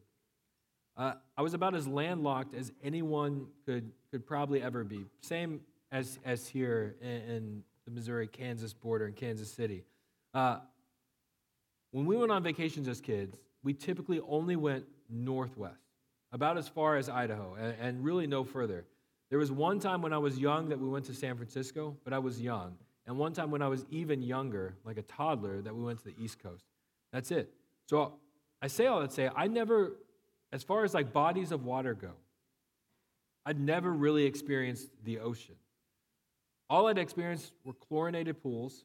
Uh, 0.99 1.13
I 1.37 1.43
was 1.43 1.55
about 1.55 1.77
as 1.77 1.87
landlocked 1.87 2.55
as 2.55 2.73
anyone 2.83 3.47
could, 3.65 3.93
could 4.11 4.27
probably 4.27 4.61
ever 4.61 4.83
be. 4.83 5.07
Same 5.21 5.61
as, 5.93 6.19
as 6.25 6.49
here 6.49 6.97
in, 7.01 7.09
in 7.09 7.63
the 7.85 7.93
Missouri 7.93 8.27
Kansas 8.27 8.75
border 8.75 9.07
in 9.07 9.13
Kansas 9.13 9.51
City. 9.51 9.85
Uh, 10.35 10.59
when 11.93 12.05
we 12.05 12.17
went 12.17 12.33
on 12.33 12.43
vacations 12.43 12.89
as 12.89 13.01
kids, 13.01 13.39
we 13.63 13.73
typically 13.73 14.21
only 14.29 14.57
went 14.57 14.85
northwest 15.09 15.81
about 16.33 16.59
as 16.59 16.69
far 16.69 16.97
as 16.97 17.09
Idaho, 17.09 17.57
and, 17.59 17.75
and 17.81 18.05
really 18.05 18.27
no 18.27 18.45
further. 18.45 18.85
There 19.31 19.39
was 19.39 19.53
one 19.53 19.79
time 19.79 20.03
when 20.03 20.13
I 20.13 20.19
was 20.19 20.39
young 20.39 20.69
that 20.69 20.79
we 20.79 20.89
went 20.89 21.05
to 21.07 21.15
San 21.15 21.37
Francisco, 21.37 21.97
but 22.05 22.13
I 22.13 22.19
was 22.19 22.41
young. 22.41 22.77
And 23.07 23.17
one 23.17 23.33
time 23.33 23.51
when 23.51 23.63
I 23.63 23.69
was 23.69 23.87
even 23.91 24.21
younger, 24.21 24.75
like 24.85 24.99
a 24.99 25.03
toddler, 25.03 25.63
that 25.63 25.75
we 25.75 25.83
went 25.83 25.99
to 26.01 26.05
the 26.05 26.15
East 26.23 26.43
Coast. 26.43 26.65
That's 27.13 27.31
it. 27.31 27.51
So 27.87 28.15
I 28.61 28.67
say 28.67 28.87
all 28.87 29.01
that 29.01 29.11
to 29.11 29.15
say, 29.15 29.31
I 29.35 29.47
never, 29.47 29.93
as 30.53 30.63
far 30.63 30.85
as 30.85 30.95
like 30.95 31.13
bodies 31.13 31.53
of 31.53 31.65
water 31.65 31.95
go, 31.95 32.13
I'd 33.45 33.61
never 33.61 33.93
really 33.93 34.25
experienced 34.25 34.89
the 35.05 35.21
ocean. 35.21 35.55
All 36.71 36.87
I'd 36.87 36.99
experienced 36.99 37.53
were 37.65 37.73
chlorinated 37.73 38.43
pools, 38.43 38.85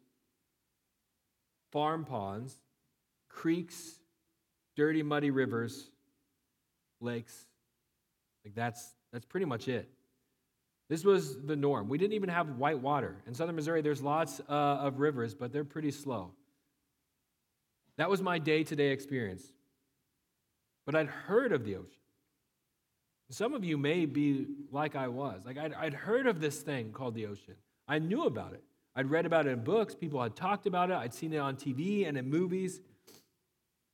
farm 1.71 2.06
ponds, 2.06 2.56
creeks, 3.30 3.99
dirty, 4.76 5.04
muddy 5.04 5.32
rivers, 5.32 5.89
lakes. 7.02 7.45
Like 8.45 8.56
that's 8.56 8.93
that's 9.12 9.26
pretty 9.26 9.45
much 9.45 9.67
it. 9.67 9.89
This 10.89 11.04
was 11.04 11.41
the 11.41 11.56
norm. 11.56 11.88
We 11.88 11.97
didn't 11.97 12.13
even 12.13 12.30
have 12.30 12.58
white 12.58 12.80
water. 12.80 13.15
In 13.26 13.34
southern 13.34 13.56
Missouri, 13.56 13.82
there's 13.82 14.02
lots 14.02 14.41
uh, 14.49 14.54
of 14.54 14.99
rivers, 14.99 15.34
but 15.34 15.52
they're 15.52 15.63
pretty 15.63 15.91
slow. 15.91 16.32
That 17.97 18.10
was 18.10 18.21
my 18.21 18.39
day 18.39 18.63
to 18.63 18.76
day 18.76 18.89
experience. 18.89 19.53
But 20.86 20.96
I'd 20.96 21.08
heard 21.08 21.52
of 21.52 21.63
the 21.63 21.76
ocean. 21.76 22.00
Some 23.30 23.54
of 23.54 23.63
you 23.63 23.78
may 23.78 24.06
be 24.06 24.46
like 24.72 24.96
I 24.96 25.08
was. 25.08 25.46
Like 25.46 25.58
I'd, 25.58 25.74
I'd 25.74 25.93
heard 25.93 26.28
of 26.28 26.39
this 26.39 26.62
thing 26.62 26.91
called 26.91 27.15
the 27.15 27.26
ocean. 27.26 27.56
I 27.88 28.00
knew 28.00 28.26
about 28.26 28.54
it. 28.54 28.63
I'd 28.96 29.10
read 29.10 29.26
about 29.26 29.48
it 29.48 29.52
in 29.52 29.63
books. 29.63 29.96
People 29.96 30.22
had 30.22 30.36
talked 30.36 30.67
about 30.67 30.91
it. 30.91 30.96
I'd 30.96 31.13
seen 31.13 31.34
it 31.34 31.38
on 31.38 31.56
TV 31.56 32.08
and 32.08 32.17
in 32.17 32.30
movies. 32.30 32.80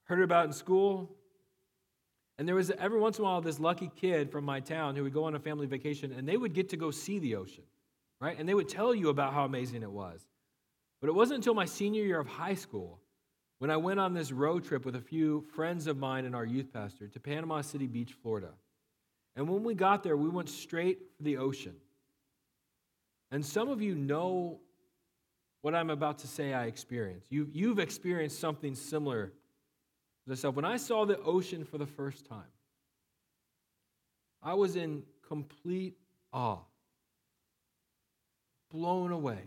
Heard 0.05 0.21
about 0.21 0.47
in 0.47 0.53
school. 0.53 1.15
And 2.37 2.47
there 2.47 2.55
was 2.55 2.71
every 2.71 2.99
once 2.99 3.17
in 3.17 3.23
a 3.23 3.27
while 3.27 3.41
this 3.41 3.59
lucky 3.59 3.91
kid 3.95 4.31
from 4.31 4.43
my 4.43 4.59
town 4.59 4.95
who 4.95 5.03
would 5.03 5.13
go 5.13 5.25
on 5.25 5.35
a 5.35 5.39
family 5.39 5.67
vacation 5.67 6.11
and 6.11 6.27
they 6.27 6.37
would 6.37 6.53
get 6.53 6.69
to 6.69 6.77
go 6.77 6.89
see 6.91 7.19
the 7.19 7.35
ocean, 7.35 7.63
right? 8.19 8.37
And 8.37 8.47
they 8.47 8.53
would 8.53 8.69
tell 8.69 8.95
you 8.95 9.09
about 9.09 9.33
how 9.33 9.45
amazing 9.45 9.83
it 9.83 9.91
was. 9.91 10.25
But 11.01 11.09
it 11.09 11.15
wasn't 11.15 11.37
until 11.37 11.53
my 11.53 11.65
senior 11.65 12.03
year 12.03 12.19
of 12.19 12.27
high 12.27 12.55
school 12.55 12.99
when 13.59 13.69
I 13.69 13.77
went 13.77 13.99
on 13.99 14.13
this 14.13 14.31
road 14.31 14.63
trip 14.65 14.85
with 14.85 14.95
a 14.95 15.01
few 15.01 15.45
friends 15.53 15.87
of 15.87 15.97
mine 15.97 16.25
and 16.25 16.35
our 16.35 16.45
youth 16.45 16.73
pastor 16.73 17.07
to 17.07 17.19
Panama 17.19 17.61
City 17.61 17.87
Beach, 17.87 18.13
Florida. 18.23 18.51
And 19.35 19.47
when 19.47 19.63
we 19.63 19.75
got 19.75 20.01
there, 20.01 20.17
we 20.17 20.29
went 20.29 20.49
straight 20.49 20.99
for 21.17 21.23
the 21.23 21.37
ocean. 21.37 21.75
And 23.31 23.45
some 23.45 23.69
of 23.69 23.81
you 23.81 23.95
know 23.95 24.59
what 25.61 25.75
I'm 25.75 25.89
about 25.89 26.19
to 26.19 26.27
say 26.27 26.53
I 26.53 26.65
experienced. 26.65 27.27
You, 27.29 27.49
you've 27.51 27.79
experienced 27.79 28.39
something 28.39 28.75
similar 28.75 29.27
to 29.27 30.29
myself. 30.29 30.55
When 30.55 30.65
I 30.65 30.77
saw 30.77 31.05
the 31.05 31.19
ocean 31.19 31.65
for 31.65 31.77
the 31.77 31.85
first 31.85 32.25
time, 32.25 32.43
I 34.41 34.53
was 34.53 34.77
in 34.77 35.03
complete 35.27 35.97
awe, 36.31 36.59
blown 38.71 39.11
away, 39.11 39.41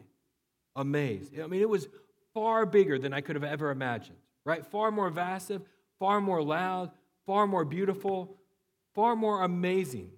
amazed. 0.76 1.38
I 1.40 1.46
mean, 1.46 1.62
it 1.62 1.68
was 1.68 1.88
far 2.34 2.66
bigger 2.66 2.98
than 2.98 3.12
I 3.12 3.20
could 3.20 3.36
have 3.36 3.44
ever 3.44 3.70
imagined, 3.70 4.18
right? 4.44 4.64
Far 4.64 4.90
more 4.90 5.10
vast, 5.10 5.52
far 5.98 6.20
more 6.20 6.42
loud, 6.42 6.90
far 7.26 7.46
more 7.46 7.64
beautiful, 7.64 8.36
far 8.94 9.16
more 9.16 9.42
amazing 9.42 10.10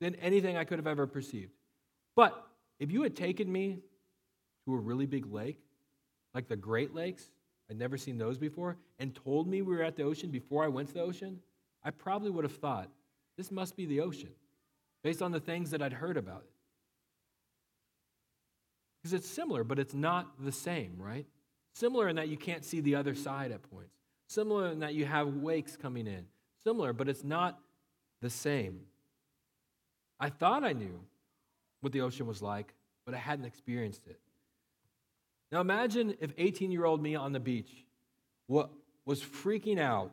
than 0.00 0.14
anything 0.16 0.56
I 0.56 0.64
could 0.64 0.78
have 0.78 0.86
ever 0.86 1.06
perceived. 1.06 1.52
But 2.14 2.46
if 2.78 2.90
you 2.90 3.02
had 3.02 3.16
taken 3.16 3.50
me 3.50 3.78
to 4.64 4.74
a 4.74 4.78
really 4.78 5.06
big 5.06 5.26
lake, 5.26 5.60
like 6.34 6.48
the 6.48 6.56
Great 6.56 6.94
Lakes, 6.94 7.30
I'd 7.70 7.78
never 7.78 7.96
seen 7.96 8.18
those 8.18 8.38
before, 8.38 8.76
and 8.98 9.14
told 9.14 9.48
me 9.48 9.62
we 9.62 9.76
were 9.76 9.82
at 9.82 9.96
the 9.96 10.02
ocean 10.02 10.30
before 10.30 10.64
I 10.64 10.68
went 10.68 10.88
to 10.88 10.94
the 10.94 11.00
ocean, 11.00 11.40
I 11.82 11.90
probably 11.90 12.30
would 12.30 12.44
have 12.44 12.56
thought, 12.56 12.88
this 13.36 13.50
must 13.50 13.76
be 13.76 13.86
the 13.86 14.00
ocean, 14.00 14.30
based 15.02 15.22
on 15.22 15.32
the 15.32 15.40
things 15.40 15.70
that 15.70 15.82
I'd 15.82 15.92
heard 15.92 16.16
about 16.16 16.42
it. 16.44 16.50
Because 19.06 19.20
it's 19.20 19.28
similar, 19.28 19.62
but 19.62 19.78
it's 19.78 19.94
not 19.94 20.32
the 20.44 20.50
same, 20.50 20.96
right? 20.98 21.26
Similar 21.74 22.08
in 22.08 22.16
that 22.16 22.26
you 22.26 22.36
can't 22.36 22.64
see 22.64 22.80
the 22.80 22.96
other 22.96 23.14
side 23.14 23.52
at 23.52 23.62
points. 23.70 23.94
Similar 24.26 24.72
in 24.72 24.80
that 24.80 24.94
you 24.94 25.04
have 25.04 25.28
wakes 25.28 25.76
coming 25.76 26.08
in. 26.08 26.26
Similar, 26.64 26.92
but 26.92 27.08
it's 27.08 27.22
not 27.22 27.56
the 28.20 28.30
same. 28.30 28.80
I 30.18 30.28
thought 30.28 30.64
I 30.64 30.72
knew 30.72 30.98
what 31.82 31.92
the 31.92 32.00
ocean 32.00 32.26
was 32.26 32.42
like, 32.42 32.74
but 33.04 33.14
I 33.14 33.18
hadn't 33.18 33.44
experienced 33.44 34.08
it. 34.08 34.18
Now 35.52 35.60
imagine 35.60 36.16
if 36.20 36.32
18 36.36 36.72
year 36.72 36.84
old 36.84 37.00
me 37.00 37.14
on 37.14 37.30
the 37.30 37.38
beach 37.38 37.70
was 38.48 39.22
freaking 39.22 39.78
out, 39.78 40.10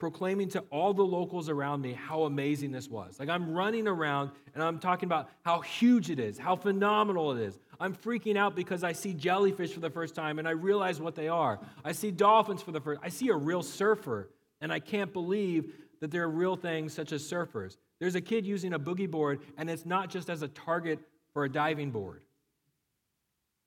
proclaiming 0.00 0.48
to 0.48 0.60
all 0.70 0.92
the 0.92 1.04
locals 1.04 1.48
around 1.48 1.82
me 1.82 1.92
how 1.92 2.24
amazing 2.24 2.72
this 2.72 2.88
was. 2.88 3.20
Like 3.20 3.28
I'm 3.28 3.52
running 3.52 3.86
around 3.86 4.32
and 4.54 4.64
I'm 4.64 4.80
talking 4.80 5.06
about 5.06 5.30
how 5.44 5.60
huge 5.60 6.10
it 6.10 6.18
is, 6.18 6.38
how 6.38 6.56
phenomenal 6.56 7.32
it 7.32 7.42
is. 7.42 7.58
I'm 7.78 7.94
freaking 7.94 8.36
out 8.36 8.56
because 8.56 8.82
I 8.82 8.92
see 8.92 9.14
jellyfish 9.14 9.72
for 9.72 9.80
the 9.80 9.90
first 9.90 10.16
time 10.16 10.40
and 10.40 10.48
I 10.48 10.52
realize 10.52 11.00
what 11.00 11.14
they 11.14 11.28
are. 11.28 11.60
I 11.84 11.92
see 11.92 12.10
dolphins 12.10 12.62
for 12.62 12.72
the 12.72 12.80
first 12.80 13.00
I 13.04 13.10
see 13.10 13.28
a 13.28 13.36
real 13.36 13.62
surfer 13.62 14.30
and 14.60 14.72
I 14.72 14.80
can't 14.80 15.12
believe 15.12 15.72
that 16.00 16.10
there 16.10 16.22
are 16.22 16.30
real 16.30 16.56
things 16.56 16.92
such 16.92 17.12
as 17.12 17.22
surfers. 17.22 17.76
There's 17.98 18.14
a 18.14 18.20
kid 18.20 18.46
using 18.46 18.72
a 18.72 18.78
boogie 18.78 19.10
board, 19.10 19.40
and 19.58 19.68
it's 19.68 19.84
not 19.84 20.08
just 20.08 20.30
as 20.30 20.42
a 20.42 20.48
target 20.48 20.98
for 21.32 21.44
a 21.44 21.52
diving 21.52 21.90
board. 21.90 22.22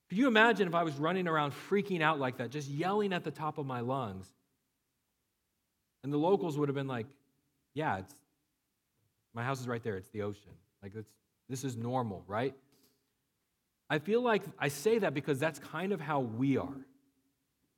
Could 0.08 0.18
you 0.18 0.26
imagine 0.26 0.68
if 0.68 0.74
I 0.74 0.82
was 0.82 0.94
running 0.96 1.28
around 1.28 1.52
freaking 1.52 2.02
out 2.02 2.18
like 2.18 2.38
that, 2.38 2.50
just 2.50 2.68
yelling 2.68 3.12
at 3.12 3.24
the 3.24 3.30
top 3.30 3.58
of 3.58 3.66
my 3.66 3.80
lungs? 3.80 4.32
And 6.04 6.12
the 6.12 6.18
locals 6.18 6.58
would 6.58 6.68
have 6.68 6.76
been 6.76 6.86
like, 6.86 7.06
yeah, 7.72 7.98
it's 7.98 8.14
my 9.34 9.42
house 9.42 9.60
is 9.60 9.66
right 9.66 9.82
there. 9.82 9.96
It's 9.96 10.10
the 10.10 10.22
ocean. 10.22 10.52
Like 10.82 10.92
it's 10.94 11.10
this 11.48 11.64
is 11.64 11.76
normal, 11.76 12.22
right? 12.28 12.54
I 13.90 13.98
feel 13.98 14.22
like 14.22 14.42
I 14.58 14.68
say 14.68 14.98
that 14.98 15.14
because 15.14 15.38
that's 15.38 15.58
kind 15.58 15.92
of 15.92 16.00
how 16.00 16.20
we 16.20 16.56
are 16.56 16.86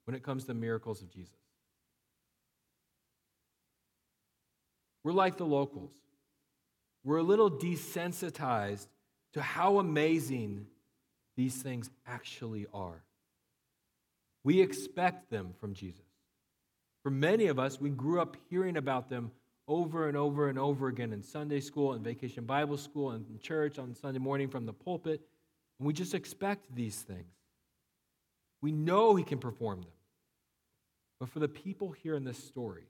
when 0.04 0.14
it 0.14 0.22
comes 0.22 0.44
to 0.44 0.54
miracles 0.54 1.02
of 1.02 1.10
Jesus. 1.10 1.34
We're 5.02 5.12
like 5.12 5.36
the 5.36 5.46
locals. 5.46 5.92
We're 7.04 7.18
a 7.18 7.22
little 7.22 7.50
desensitized 7.50 8.88
to 9.34 9.42
how 9.42 9.78
amazing 9.78 10.66
these 11.36 11.62
things 11.62 11.90
actually 12.06 12.66
are. 12.74 13.04
We 14.42 14.60
expect 14.60 15.30
them 15.30 15.54
from 15.60 15.74
Jesus. 15.74 16.05
For 17.06 17.10
many 17.10 17.46
of 17.46 17.60
us, 17.60 17.80
we 17.80 17.90
grew 17.90 18.20
up 18.20 18.36
hearing 18.50 18.76
about 18.76 19.08
them 19.08 19.30
over 19.68 20.08
and 20.08 20.16
over 20.16 20.48
and 20.48 20.58
over 20.58 20.88
again 20.88 21.12
in 21.12 21.22
Sunday 21.22 21.60
school 21.60 21.92
and 21.92 22.02
vacation 22.02 22.44
Bible 22.46 22.76
school 22.76 23.12
and 23.12 23.24
in 23.30 23.38
church 23.38 23.78
on 23.78 23.94
Sunday 23.94 24.18
morning 24.18 24.48
from 24.48 24.66
the 24.66 24.72
pulpit. 24.72 25.20
And 25.78 25.86
we 25.86 25.92
just 25.92 26.14
expect 26.14 26.74
these 26.74 26.96
things. 26.96 27.32
We 28.60 28.72
know 28.72 29.14
He 29.14 29.22
can 29.22 29.38
perform 29.38 29.82
them. 29.82 29.92
But 31.20 31.28
for 31.28 31.38
the 31.38 31.46
people 31.46 31.92
here 31.92 32.16
in 32.16 32.24
this 32.24 32.42
story, 32.42 32.88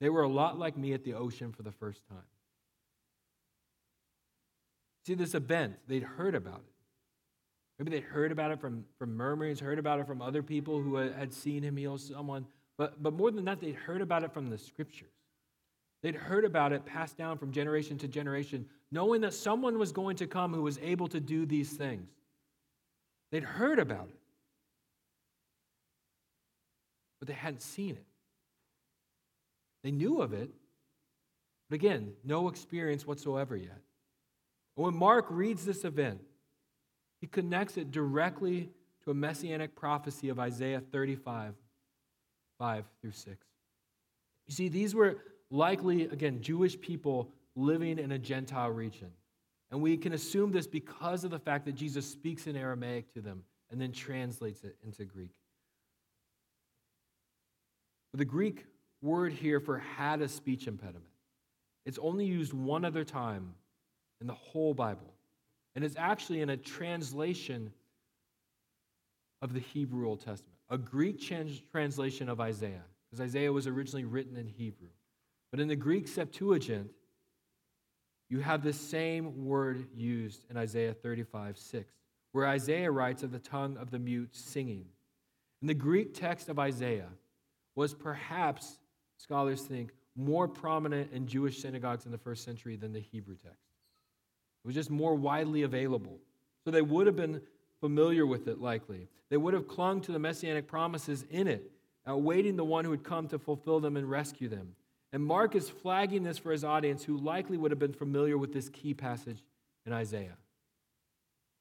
they 0.00 0.08
were 0.08 0.22
a 0.22 0.28
lot 0.30 0.58
like 0.58 0.74
me 0.74 0.94
at 0.94 1.04
the 1.04 1.12
ocean 1.12 1.52
for 1.52 1.64
the 1.64 1.72
first 1.72 2.00
time. 2.08 2.16
See, 5.04 5.12
this 5.12 5.34
event, 5.34 5.80
they'd 5.86 6.02
heard 6.02 6.34
about 6.34 6.62
it. 6.66 6.77
Maybe 7.78 7.90
they'd 7.92 8.02
heard 8.02 8.32
about 8.32 8.50
it 8.50 8.60
from, 8.60 8.84
from 8.98 9.16
murmurings, 9.16 9.60
heard 9.60 9.78
about 9.78 10.00
it 10.00 10.06
from 10.06 10.20
other 10.20 10.42
people 10.42 10.82
who 10.82 10.96
had 10.96 11.32
seen 11.32 11.62
him 11.62 11.76
heal 11.76 11.96
someone. 11.96 12.46
But, 12.76 13.02
but 13.02 13.12
more 13.12 13.30
than 13.30 13.44
that, 13.44 13.60
they'd 13.60 13.74
heard 13.74 14.00
about 14.00 14.24
it 14.24 14.32
from 14.32 14.50
the 14.50 14.58
scriptures. 14.58 15.12
They'd 16.02 16.14
heard 16.14 16.44
about 16.44 16.72
it 16.72 16.84
passed 16.86 17.16
down 17.16 17.38
from 17.38 17.52
generation 17.52 17.98
to 17.98 18.08
generation, 18.08 18.66
knowing 18.90 19.20
that 19.22 19.34
someone 19.34 19.78
was 19.78 19.92
going 19.92 20.16
to 20.16 20.26
come 20.26 20.52
who 20.52 20.62
was 20.62 20.78
able 20.78 21.08
to 21.08 21.20
do 21.20 21.46
these 21.46 21.72
things. 21.72 22.08
They'd 23.30 23.44
heard 23.44 23.78
about 23.78 24.08
it, 24.08 24.20
but 27.18 27.28
they 27.28 27.34
hadn't 27.34 27.62
seen 27.62 27.96
it. 27.96 28.06
They 29.82 29.90
knew 29.90 30.20
of 30.22 30.32
it, 30.32 30.50
but 31.68 31.74
again, 31.76 32.12
no 32.24 32.48
experience 32.48 33.06
whatsoever 33.06 33.56
yet. 33.56 33.80
When 34.76 34.94
Mark 34.94 35.26
reads 35.28 35.64
this 35.64 35.84
event, 35.84 36.20
he 37.20 37.26
connects 37.26 37.76
it 37.76 37.90
directly 37.90 38.70
to 39.04 39.10
a 39.10 39.14
messianic 39.14 39.74
prophecy 39.74 40.28
of 40.28 40.38
Isaiah 40.38 40.80
35, 40.80 41.54
5 42.58 42.84
through 43.00 43.12
6. 43.12 43.46
You 44.46 44.54
see, 44.54 44.68
these 44.68 44.94
were 44.94 45.18
likely, 45.50 46.04
again, 46.04 46.40
Jewish 46.40 46.80
people 46.80 47.30
living 47.54 47.98
in 47.98 48.12
a 48.12 48.18
Gentile 48.18 48.70
region. 48.70 49.10
And 49.70 49.82
we 49.82 49.96
can 49.96 50.12
assume 50.12 50.52
this 50.52 50.66
because 50.66 51.24
of 51.24 51.30
the 51.30 51.38
fact 51.38 51.66
that 51.66 51.74
Jesus 51.74 52.10
speaks 52.10 52.46
in 52.46 52.56
Aramaic 52.56 53.12
to 53.14 53.20
them 53.20 53.42
and 53.70 53.80
then 53.80 53.92
translates 53.92 54.64
it 54.64 54.76
into 54.84 55.04
Greek. 55.04 55.32
The 58.14 58.24
Greek 58.24 58.64
word 59.02 59.32
here 59.32 59.60
for 59.60 59.78
had 59.78 60.22
a 60.22 60.28
speech 60.28 60.66
impediment. 60.66 61.04
It's 61.84 61.98
only 61.98 62.24
used 62.24 62.52
one 62.52 62.84
other 62.84 63.04
time 63.04 63.54
in 64.20 64.26
the 64.26 64.34
whole 64.34 64.74
Bible. 64.74 65.12
And 65.78 65.84
it's 65.84 65.94
actually 65.96 66.40
in 66.40 66.50
a 66.50 66.56
translation 66.56 67.70
of 69.40 69.52
the 69.52 69.60
Hebrew 69.60 70.08
Old 70.08 70.18
Testament, 70.18 70.56
a 70.68 70.76
Greek 70.76 71.22
translation 71.70 72.28
of 72.28 72.40
Isaiah, 72.40 72.82
because 73.08 73.20
Isaiah 73.20 73.52
was 73.52 73.68
originally 73.68 74.04
written 74.04 74.36
in 74.36 74.48
Hebrew. 74.48 74.88
But 75.52 75.60
in 75.60 75.68
the 75.68 75.76
Greek 75.76 76.08
Septuagint, 76.08 76.90
you 78.28 78.40
have 78.40 78.64
the 78.64 78.72
same 78.72 79.44
word 79.44 79.86
used 79.94 80.46
in 80.50 80.56
Isaiah 80.56 80.94
35 80.94 81.56
6, 81.56 81.94
where 82.32 82.48
Isaiah 82.48 82.90
writes 82.90 83.22
of 83.22 83.30
the 83.30 83.38
tongue 83.38 83.76
of 83.76 83.92
the 83.92 84.00
mute 84.00 84.34
singing. 84.34 84.86
And 85.60 85.70
the 85.70 85.74
Greek 85.74 86.12
text 86.12 86.48
of 86.48 86.58
Isaiah 86.58 87.10
was 87.76 87.94
perhaps 87.94 88.80
scholars 89.16 89.62
think, 89.62 89.92
more 90.16 90.48
prominent 90.48 91.12
in 91.12 91.28
Jewish 91.28 91.62
synagogues 91.62 92.04
in 92.04 92.10
the 92.10 92.18
first 92.18 92.42
century 92.42 92.74
than 92.74 92.92
the 92.92 92.98
Hebrew 92.98 93.36
text. 93.36 93.67
Was 94.68 94.74
just 94.74 94.90
more 94.90 95.14
widely 95.14 95.62
available. 95.62 96.18
So 96.62 96.70
they 96.70 96.82
would 96.82 97.06
have 97.06 97.16
been 97.16 97.40
familiar 97.80 98.26
with 98.26 98.48
it, 98.48 98.60
likely. 98.60 99.08
They 99.30 99.38
would 99.38 99.54
have 99.54 99.66
clung 99.66 100.02
to 100.02 100.12
the 100.12 100.18
messianic 100.18 100.68
promises 100.68 101.24
in 101.30 101.48
it, 101.48 101.70
awaiting 102.04 102.56
the 102.56 102.66
one 102.66 102.84
who 102.84 102.90
would 102.90 103.02
come 103.02 103.28
to 103.28 103.38
fulfill 103.38 103.80
them 103.80 103.96
and 103.96 104.10
rescue 104.10 104.46
them. 104.46 104.74
And 105.10 105.24
Mark 105.24 105.54
is 105.54 105.70
flagging 105.70 106.22
this 106.22 106.36
for 106.36 106.52
his 106.52 106.64
audience, 106.64 107.02
who 107.02 107.16
likely 107.16 107.56
would 107.56 107.70
have 107.70 107.78
been 107.78 107.94
familiar 107.94 108.36
with 108.36 108.52
this 108.52 108.68
key 108.68 108.92
passage 108.92 109.42
in 109.86 109.94
Isaiah. 109.94 110.36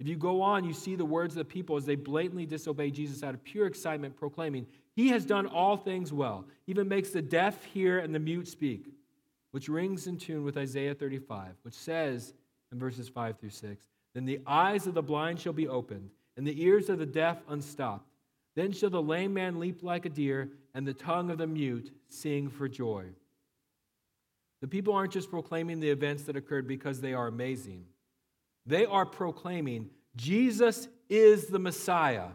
If 0.02 0.08
you 0.10 0.18
go 0.18 0.42
on, 0.42 0.66
you 0.66 0.74
see 0.74 0.98
the 0.98 1.06
words 1.06 1.34
of 1.34 1.38
the 1.38 1.46
people 1.46 1.78
as 1.78 1.86
they 1.86 1.96
blatantly 1.96 2.46
disobey 2.46 2.92
Jesus 2.92 3.24
out 3.24 3.36
of 3.36 3.42
pure 3.42 3.68
excitement, 3.68 4.18
proclaiming, 4.18 4.68
He 4.98 5.08
has 5.08 5.24
done 5.24 5.48
all 5.48 5.78
things 5.78 6.12
well, 6.12 6.46
even 6.68 6.90
makes 6.90 7.12
the 7.12 7.22
deaf 7.22 7.64
hear 7.64 8.00
and 8.00 8.14
the 8.14 8.20
mute 8.20 8.50
speak, 8.50 8.88
which 9.52 9.70
rings 9.70 10.08
in 10.08 10.18
tune 10.18 10.44
with 10.44 10.58
Isaiah 10.58 10.94
35, 10.94 11.54
which 11.62 11.74
says 11.74 12.34
in 12.72 12.80
verses 12.80 13.10
5 13.10 13.40
through 13.40 13.50
6 13.50 13.84
Then 14.14 14.26
the 14.26 14.42
eyes 14.46 14.88
of 14.88 14.94
the 14.94 15.02
blind 15.02 15.40
shall 15.40 15.54
be 15.54 15.68
opened, 15.68 16.10
and 16.36 16.46
the 16.46 16.64
ears 16.64 16.90
of 16.90 17.00
the 17.00 17.06
deaf 17.06 17.38
unstopped. 17.48 18.10
Then 18.56 18.72
shall 18.72 18.90
the 18.90 19.02
lame 19.02 19.34
man 19.34 19.60
leap 19.60 19.84
like 19.84 20.06
a 20.06 20.10
deer, 20.10 20.50
and 20.74 20.88
the 20.88 20.94
tongue 20.94 21.30
of 21.30 21.38
the 21.38 21.48
mute 21.48 21.92
sing 22.10 22.50
for 22.50 22.68
joy. 22.68 23.06
The 24.62 24.68
people 24.68 24.94
aren't 24.94 25.14
just 25.14 25.30
proclaiming 25.30 25.80
the 25.80 25.90
events 25.90 26.24
that 26.24 26.36
occurred 26.36 26.68
because 26.68 27.00
they 27.00 27.14
are 27.14 27.28
amazing. 27.28 27.86
They 28.66 28.86
are 28.86 29.06
proclaiming 29.06 29.90
Jesus 30.16 30.88
is 31.10 31.48
the 31.48 31.60
Messiah 31.60 32.30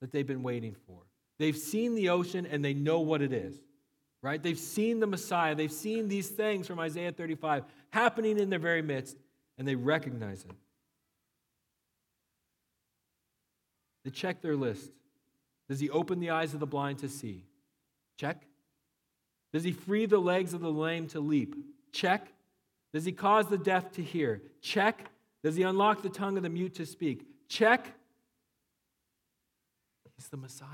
that 0.00 0.10
they've 0.10 0.26
been 0.26 0.42
waiting 0.42 0.74
for. 0.86 0.98
They've 1.38 1.56
seen 1.56 1.94
the 1.94 2.08
ocean 2.08 2.46
and 2.46 2.64
they 2.64 2.74
know 2.74 3.00
what 3.00 3.22
it 3.22 3.32
is, 3.32 3.54
right? 4.22 4.42
They've 4.42 4.58
seen 4.58 5.00
the 5.00 5.06
Messiah. 5.06 5.54
They've 5.54 5.70
seen 5.70 6.08
these 6.08 6.28
things 6.28 6.66
from 6.66 6.80
Isaiah 6.80 7.12
35 7.12 7.64
happening 7.90 8.38
in 8.38 8.48
their 8.50 8.58
very 8.58 8.82
midst, 8.82 9.16
and 9.58 9.66
they 9.66 9.74
recognize 9.74 10.44
it. 10.44 10.56
They 14.04 14.10
check 14.10 14.42
their 14.42 14.56
list. 14.56 14.90
Does 15.68 15.80
he 15.80 15.90
open 15.90 16.20
the 16.20 16.30
eyes 16.30 16.54
of 16.54 16.60
the 16.60 16.66
blind 16.66 16.98
to 16.98 17.08
see? 17.08 17.44
Check. 18.18 18.42
Does 19.52 19.64
he 19.64 19.72
free 19.72 20.06
the 20.06 20.18
legs 20.18 20.54
of 20.54 20.60
the 20.60 20.72
lame 20.72 21.06
to 21.08 21.20
leap? 21.20 21.54
Check. 21.92 22.26
Does 22.92 23.04
he 23.04 23.12
cause 23.12 23.46
the 23.46 23.58
deaf 23.58 23.92
to 23.92 24.02
hear? 24.02 24.42
Check. 24.60 25.10
Does 25.42 25.56
he 25.56 25.62
unlock 25.62 26.02
the 26.02 26.08
tongue 26.08 26.36
of 26.36 26.42
the 26.42 26.48
mute 26.48 26.74
to 26.76 26.86
speak? 26.86 27.26
Check. 27.48 27.86
He's 30.16 30.28
the 30.28 30.36
Messiah. 30.36 30.68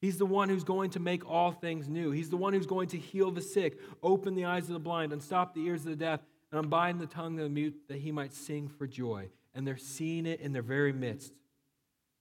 He's 0.00 0.18
the 0.18 0.26
one 0.26 0.48
who's 0.48 0.62
going 0.62 0.90
to 0.90 1.00
make 1.00 1.28
all 1.28 1.50
things 1.50 1.88
new. 1.88 2.12
He's 2.12 2.30
the 2.30 2.36
one 2.36 2.52
who's 2.52 2.66
going 2.66 2.88
to 2.88 2.96
heal 2.96 3.32
the 3.32 3.40
sick, 3.40 3.78
open 4.02 4.36
the 4.36 4.44
eyes 4.44 4.68
of 4.68 4.74
the 4.74 4.78
blind, 4.78 5.12
and 5.12 5.20
stop 5.20 5.54
the 5.54 5.66
ears 5.66 5.80
of 5.80 5.90
the 5.90 5.96
deaf, 5.96 6.20
and 6.50 6.60
unbind 6.60 7.00
the 7.00 7.06
tongue 7.06 7.38
of 7.38 7.44
the 7.44 7.50
mute 7.50 7.76
that 7.88 7.98
he 7.98 8.12
might 8.12 8.32
sing 8.32 8.68
for 8.68 8.86
joy. 8.86 9.28
And 9.54 9.66
they're 9.66 9.76
seeing 9.76 10.26
it 10.26 10.40
in 10.40 10.52
their 10.52 10.62
very 10.62 10.92
midst. 10.92 11.32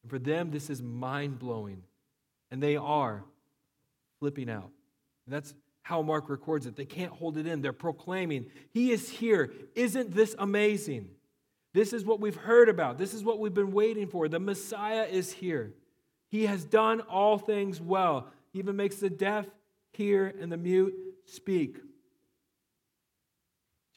And 0.04 0.10
for 0.10 0.20
them, 0.20 0.52
this 0.52 0.70
is 0.70 0.82
mind 0.82 1.40
blowing. 1.40 1.84
And 2.52 2.62
they 2.62 2.76
are 2.76 3.24
flipping 4.20 4.50
out. 4.50 4.72
And 5.26 5.36
that's 5.36 5.54
how 5.84 6.02
Mark 6.02 6.30
records 6.30 6.66
it. 6.66 6.76
They 6.76 6.86
can't 6.86 7.12
hold 7.12 7.38
it 7.38 7.48
in. 7.48 7.62
They're 7.62 7.74
proclaiming, 7.74 8.48
He 8.72 8.92
is 8.92 9.10
here. 9.10 9.52
Isn't 9.76 10.14
this 10.14 10.36
amazing? 10.38 11.10
This 11.74 11.94
is 11.94 12.04
what 12.04 12.20
we've 12.20 12.36
heard 12.36 12.70
about. 12.70 12.98
This 12.98 13.14
is 13.14 13.24
what 13.24 13.40
we've 13.40 13.54
been 13.54 13.72
waiting 13.72 14.08
for. 14.08 14.28
The 14.28 14.40
Messiah 14.40 15.04
is 15.04 15.32
here. 15.32 15.74
He 16.30 16.46
has 16.46 16.66
done 16.66 17.02
all 17.02 17.38
things 17.38 17.80
well. 17.80 18.28
He 18.52 18.60
even 18.60 18.76
makes 18.76 18.98
the 18.98 19.10
deaf 19.10 19.46
hear 19.92 20.34
and 20.42 20.52
the 20.52 20.58
mute 20.58 20.94
speak. 21.26 21.78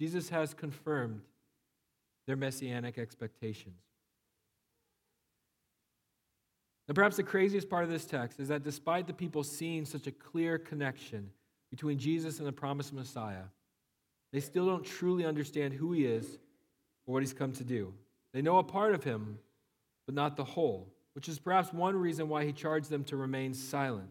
Jesus 0.01 0.31
has 0.31 0.55
confirmed 0.55 1.21
their 2.27 2.37
messianic 2.37 2.97
expectations. 2.97 3.83
And 6.89 6.95
perhaps 6.95 7.17
the 7.17 7.23
craziest 7.23 7.69
part 7.69 7.85
of 7.85 7.91
this 7.91 8.07
text 8.07 8.41
is 8.41 8.49
that 8.49 8.65
despite 8.65 9.07
the 9.07 9.13
people 9.13 9.45
seeing 9.45 9.85
such 9.85 10.07
a 10.07 10.13
clear 10.13 10.59
connection 10.59 11.31
between 11.71 11.99
Jesus 11.99 12.39
and 12.39 12.49
the 12.49 12.53
promised 12.53 12.95
Messiah, 12.95 13.45
they 14.33 14.41
still 14.41 14.65
don't 14.65 14.85
truly 14.85 15.27
understand 15.27 15.75
who 15.75 15.93
he 15.93 16.07
is 16.07 16.39
or 17.07 17.13
what 17.13 17.23
he's 17.23 17.35
come 17.35 17.53
to 17.53 17.65
do. 17.65 17.93
They 18.33 18.43
know 18.43 18.59
a 18.59 18.65
part 18.65 18.95
of 18.95 19.05
him, 19.05 19.39
but 20.07 20.15
not 20.15 20.37
the 20.37 20.45
whole, 20.45 20.89
which 21.13 21.29
is 21.29 21.39
perhaps 21.39 21.73
one 21.73 21.95
reason 21.95 22.29
why 22.29 22.47
he 22.47 22.53
charged 22.53 22.89
them 22.89 23.05
to 23.05 23.17
remain 23.17 23.53
silent. 23.53 24.11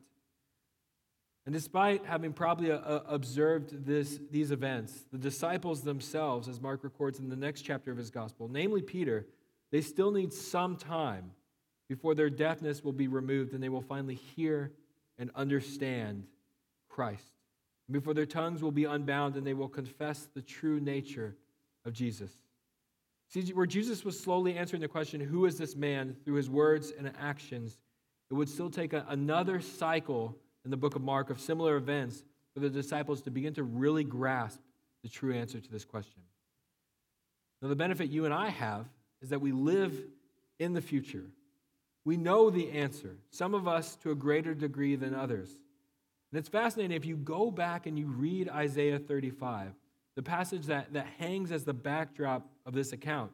And 1.50 1.54
despite 1.56 2.06
having 2.06 2.32
probably 2.32 2.72
uh, 2.72 2.78
uh, 2.78 3.02
observed 3.08 3.84
this, 3.84 4.20
these 4.30 4.52
events, 4.52 5.06
the 5.12 5.18
disciples 5.18 5.82
themselves, 5.82 6.48
as 6.48 6.62
Mark 6.62 6.84
records 6.84 7.18
in 7.18 7.28
the 7.28 7.36
next 7.36 7.64
chapter 7.64 7.92
of 7.92 7.98
his 7.98 8.12
gospel, 8.12 8.48
namely 8.48 8.84
Peter, 8.84 9.26
they 9.72 9.82
still 9.82 10.12
need 10.12 10.32
some 10.32 10.76
time 10.76 11.32
before 11.88 12.14
their 12.14 12.30
deafness 12.30 12.84
will 12.84 12.94
be 12.94 13.08
removed 13.08 13.54
and 13.54 13.64
they 13.64 13.70
will 13.70 13.82
finally 13.82 14.14
hear 14.14 14.74
and 15.18 15.32
understand 15.34 16.28
Christ. 16.88 17.34
Before 17.90 18.14
their 18.14 18.28
tongues 18.28 18.62
will 18.62 18.72
be 18.72 18.86
unbound 18.86 19.36
and 19.36 19.44
they 19.44 19.56
will 19.56 19.70
confess 19.70 20.30
the 20.32 20.44
true 20.44 20.80
nature 20.80 21.36
of 21.84 21.94
Jesus. 21.94 22.32
See, 23.28 23.42
where 23.54 23.66
Jesus 23.66 24.06
was 24.06 24.20
slowly 24.20 24.56
answering 24.56 24.84
the 24.84 24.88
question, 24.88 25.20
Who 25.20 25.48
is 25.48 25.58
this 25.58 25.76
man, 25.76 26.16
through 26.24 26.36
his 26.36 26.48
words 26.48 26.94
and 26.96 27.12
actions, 27.20 27.80
it 28.30 28.36
would 28.36 28.50
still 28.50 28.70
take 28.70 28.94
a, 28.94 29.04
another 29.10 29.60
cycle 29.60 30.38
in 30.66 30.72
the 30.72 30.78
book 30.78 30.96
of 30.96 31.02
Mark 31.02 31.30
of 31.30 31.40
similar 31.40 31.76
events 31.76 32.24
for 32.54 32.60
the 32.60 32.70
disciples 32.70 33.22
to 33.24 33.32
begin 33.32 33.54
to 33.54 33.64
really 33.64 34.04
grasp 34.04 34.60
the 35.04 35.10
true 35.10 35.34
answer 35.34 35.60
to 35.60 35.72
this 35.72 35.86
question. 35.86 36.22
Now, 37.62 37.70
the 37.70 37.76
benefit 37.76 38.10
you 38.10 38.26
and 38.26 38.34
I 38.34 38.50
have 38.50 38.86
is 39.22 39.30
that 39.30 39.42
we 39.42 39.52
live 39.52 39.98
in 40.60 40.74
the 40.74 40.82
future. 40.82 41.26
We 42.06 42.18
know 42.18 42.50
the 42.50 42.72
answer, 42.72 43.18
some 43.32 43.54
of 43.54 43.68
us 43.68 43.96
to 43.98 44.12
a 44.12 44.16
greater 44.16 44.54
degree 44.54 44.96
than 44.96 45.14
others. 45.14 45.50
And 46.32 46.40
it's 46.40 46.50
fascinating 46.50 46.96
if 46.96 47.06
you 47.06 47.18
go 47.18 47.52
back 47.52 47.86
and 47.86 47.98
you 47.98 48.08
read 48.08 48.50
Isaiah 48.50 49.00
35, 49.00 49.74
the 50.16 50.24
passage 50.24 50.68
that, 50.68 50.94
that 50.94 51.08
hangs 51.18 51.52
as 51.52 51.64
the 51.64 51.74
backdrop 51.74 52.48
of 52.66 52.74
this 52.74 52.94
account, 52.94 53.32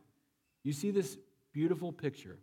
you 0.63 0.73
see 0.73 0.91
this 0.91 1.17
beautiful 1.53 1.91
picture 1.91 2.38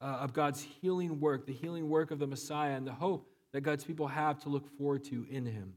uh, 0.00 0.04
of 0.04 0.32
God's 0.32 0.66
healing 0.80 1.20
work, 1.20 1.46
the 1.46 1.52
healing 1.52 1.88
work 1.88 2.10
of 2.10 2.18
the 2.18 2.26
Messiah, 2.26 2.76
and 2.76 2.86
the 2.86 2.92
hope 2.92 3.28
that 3.52 3.62
God's 3.62 3.84
people 3.84 4.08
have 4.08 4.38
to 4.40 4.48
look 4.48 4.66
forward 4.76 5.04
to 5.04 5.26
in 5.30 5.46
Him. 5.46 5.74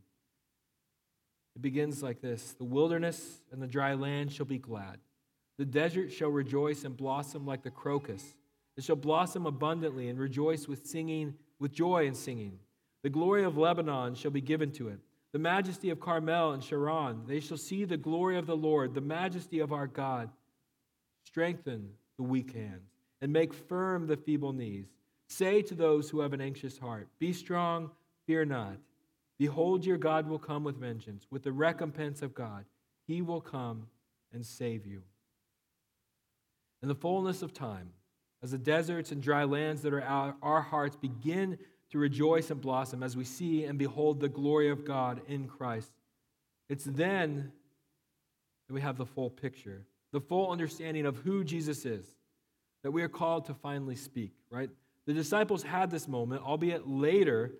It 1.56 1.62
begins 1.62 2.02
like 2.04 2.22
this 2.22 2.54
The 2.58 2.64
wilderness 2.64 3.42
and 3.52 3.62
the 3.62 3.68
dry 3.68 3.94
land 3.94 4.32
shall 4.32 4.46
be 4.46 4.58
glad, 4.58 4.98
the 5.58 5.66
desert 5.66 6.12
shall 6.12 6.30
rejoice 6.30 6.84
and 6.84 6.96
blossom 6.96 7.46
like 7.46 7.64
the 7.64 7.72
crocus. 7.72 8.24
It 8.78 8.84
shall 8.86 8.96
blossom 8.96 9.46
abundantly 9.46 10.08
and 10.08 10.18
rejoice 10.18 10.68
with 10.68 10.88
singing, 10.88 11.34
with 11.60 11.74
joy 11.74 12.08
and 12.08 12.16
singing. 12.16 12.60
The 13.04 13.10
glory 13.10 13.44
of 13.44 13.58
Lebanon 13.58 14.16
shall 14.16 14.32
be 14.32 14.40
given 14.40 14.72
to 14.74 14.88
it. 14.88 15.00
The 15.34 15.40
majesty 15.40 15.90
of 15.90 16.00
Carmel 16.00 16.54
and 16.54 16.64
Sharon. 16.64 17.24
They 17.28 17.40
shall 17.40 17.58
see 17.58 17.86
the 17.86 17.98
glory 17.98 18.38
of 18.38 18.46
the 18.46 18.56
Lord, 18.56 18.94
the 18.94 19.02
majesty 19.02 19.60
of 19.60 19.74
our 19.74 19.88
God. 19.88 20.30
Strengthen 21.26 21.90
the 22.18 22.24
weak 22.24 22.54
hands 22.54 22.90
and 23.22 23.34
make 23.34 23.54
firm 23.54 24.08
the 24.08 24.18
feeble 24.18 24.54
knees. 24.54 24.88
Say 25.30 25.62
to 25.62 25.76
those 25.76 26.10
who 26.10 26.22
have 26.22 26.34
an 26.34 26.42
anxious 26.42 26.78
heart, 26.78 27.08
Be 27.20 27.32
strong, 27.32 27.92
fear 28.26 28.46
not. 28.46 28.78
Behold, 29.38 29.86
your 29.86 29.98
God 29.98 30.28
will 30.28 30.40
come 30.40 30.64
with 30.64 30.76
vengeance, 30.76 31.28
with 31.32 31.44
the 31.44 31.52
recompense 31.52 32.22
of 32.22 32.34
God. 32.34 32.66
He 33.08 33.22
will 33.22 33.40
come 33.40 33.88
and 34.34 34.46
save 34.46 34.86
you. 34.86 35.04
In 36.82 36.90
the 36.90 36.96
fullness 36.96 37.42
of 37.42 37.54
time, 37.54 37.92
as 38.42 38.52
the 38.52 38.58
deserts 38.58 39.12
and 39.12 39.22
dry 39.22 39.44
lands 39.44 39.82
that 39.82 39.94
are 39.94 40.02
our, 40.04 40.36
our 40.42 40.62
hearts 40.62 40.96
begin 40.96 41.58
to 41.92 41.98
rejoice 41.98 42.52
and 42.52 42.62
blossom 42.62 43.04
as 43.04 43.18
we 43.18 43.24
see 43.24 43.66
and 43.66 43.78
behold 43.78 44.20
the 44.20 44.30
glory 44.30 44.70
of 44.70 44.86
God 44.86 45.22
in 45.28 45.48
Christ. 45.48 45.92
It's 46.70 46.86
then 46.86 47.52
that 48.68 48.74
we 48.74 48.82
have 48.82 48.98
the 48.98 49.06
full 49.06 49.30
picture, 49.30 49.86
the 50.12 50.22
full 50.22 50.52
understanding 50.52 51.06
of 51.06 51.18
who 51.18 51.44
Jesus 51.44 51.86
is, 51.86 52.06
that 52.84 52.92
we 52.92 53.02
are 53.02 53.10
called 53.10 53.46
to 53.46 53.54
finally 53.54 53.96
speak, 53.96 54.32
right? 54.50 54.70
The 55.10 55.16
disciples 55.16 55.64
had 55.64 55.90
this 55.90 56.08
moment, 56.08 56.44
albeit 56.44 56.88
later 56.88 57.52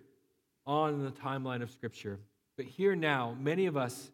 on 0.68 0.94
in 0.94 1.04
the 1.04 1.10
timeline 1.10 1.62
of 1.62 1.72
Scripture. 1.72 2.20
But 2.56 2.66
here 2.66 2.94
now, 2.94 3.36
many 3.40 3.66
of 3.66 3.76
us 3.76 4.12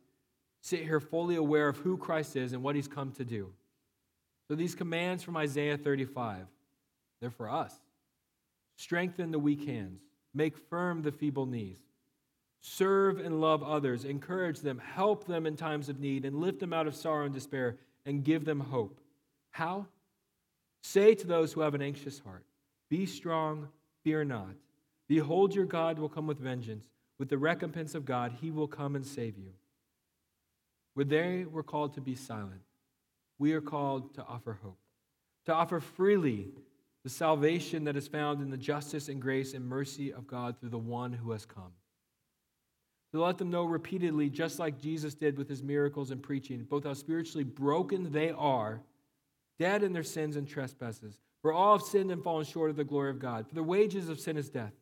sit 0.63 0.81
here 0.81 1.01
fully 1.01 1.37
aware 1.37 1.69
of 1.69 1.77
who 1.77 1.99
Christ 1.99 2.35
is 2.37 2.55
and 2.55 2.63
what 2.63 2.77
he's 2.77 2.89
come 2.89 3.13
to 3.13 3.27
do. 3.27 3.53
So 4.49 4.55
these 4.55 4.75
commands 4.75 5.23
from 5.23 5.37
Isaiah 5.37 5.77
35 5.77 6.47
they're 7.21 7.29
for 7.29 7.51
us. 7.51 7.75
Strengthen 8.77 9.33
the 9.33 9.39
weak 9.39 9.67
hands, 9.67 10.01
make 10.33 10.57
firm 10.57 11.03
the 11.03 11.13
feeble 11.13 11.45
knees. 11.45 11.77
Serve 12.63 13.19
and 13.19 13.43
love 13.43 13.63
others, 13.63 14.07
encourage 14.07 14.61
them, 14.61 14.79
help 14.79 15.27
them 15.27 15.45
in 15.45 15.57
times 15.57 15.91
of 15.91 16.01
need, 16.01 16.25
and 16.25 16.41
lift 16.41 16.59
them 16.59 16.73
out 16.73 16.87
of 16.87 16.95
sorrow 16.95 17.27
and 17.27 17.35
despair, 17.35 17.77
and 18.07 18.25
give 18.25 18.47
them 18.47 18.61
hope. 18.61 18.99
How? 19.51 19.89
Say 20.81 21.15
to 21.17 21.27
those 21.27 21.53
who 21.53 21.61
have 21.61 21.75
an 21.75 21.83
anxious 21.83 22.19
heart, 22.21 22.43
Be 22.89 23.07
strong, 23.07 23.69
fear 24.05 24.25
not. 24.25 24.55
Behold, 25.09 25.55
your 25.55 25.65
God 25.65 25.99
will 25.99 26.09
come 26.09 26.27
with 26.27 26.39
vengeance. 26.39 26.87
With 27.19 27.29
the 27.29 27.39
recompense 27.39 27.95
of 27.95 28.05
God, 28.05 28.33
he 28.41 28.51
will 28.51 28.69
come 28.69 28.95
and 28.95 29.07
save 29.07 29.39
you. 29.39 29.53
Where 30.95 31.05
they 31.05 31.45
were 31.45 31.63
called 31.63 31.95
to 31.95 32.01
be 32.01 32.15
silent, 32.15 32.63
we 33.39 33.53
are 33.53 33.61
called 33.61 34.15
to 34.15 34.25
offer 34.25 34.59
hope. 34.63 34.79
to 35.47 35.55
offer 35.55 35.81
freely 35.81 36.49
the 37.05 37.11
salvation 37.11 37.85
that 37.85 37.97
is 37.97 38.09
found 38.09 38.41
in 38.43 38.51
the 38.51 38.57
justice 38.57 39.09
and 39.09 39.23
grace 39.23 39.55
and 39.55 39.65
mercy 39.65 40.13
of 40.13 40.27
God 40.27 40.59
through 40.59 40.71
the 40.71 40.79
one 40.79 41.13
who 41.13 41.31
has 41.31 41.47
come. 41.47 41.73
To 43.13 43.23
let 43.23 43.39
them 43.39 43.51
know 43.51 43.65
repeatedly, 43.65 44.29
just 44.29 44.59
like 44.59 44.81
Jesus 44.81 45.15
did 45.15 45.39
with 45.39 45.49
his 45.49 45.63
miracles 45.63 46.11
and 46.11 46.23
preaching, 46.23 46.65
both 46.65 46.85
how 46.85 46.95
spiritually 46.95 47.45
broken 47.45 48.11
they 48.11 48.31
are, 48.31 48.83
dead 49.59 49.85
in 49.85 49.93
their 49.93 50.03
sins 50.03 50.37
and 50.37 50.49
trespasses. 50.49 51.17
For 51.47 51.53
all 51.53 51.79
have 51.79 51.87
sinned 51.87 52.11
and 52.11 52.25
fallen 52.25 52.45
short 52.45 52.71
of 52.71 52.77
the 52.77 52.83
glory 52.83 53.09
of 53.09 53.21
God. 53.21 53.47
For 53.47 53.55
the 53.55 53.63
wages 53.63 54.09
of 54.09 54.19
sin 54.19 54.37
is 54.37 54.51
death. 54.51 54.73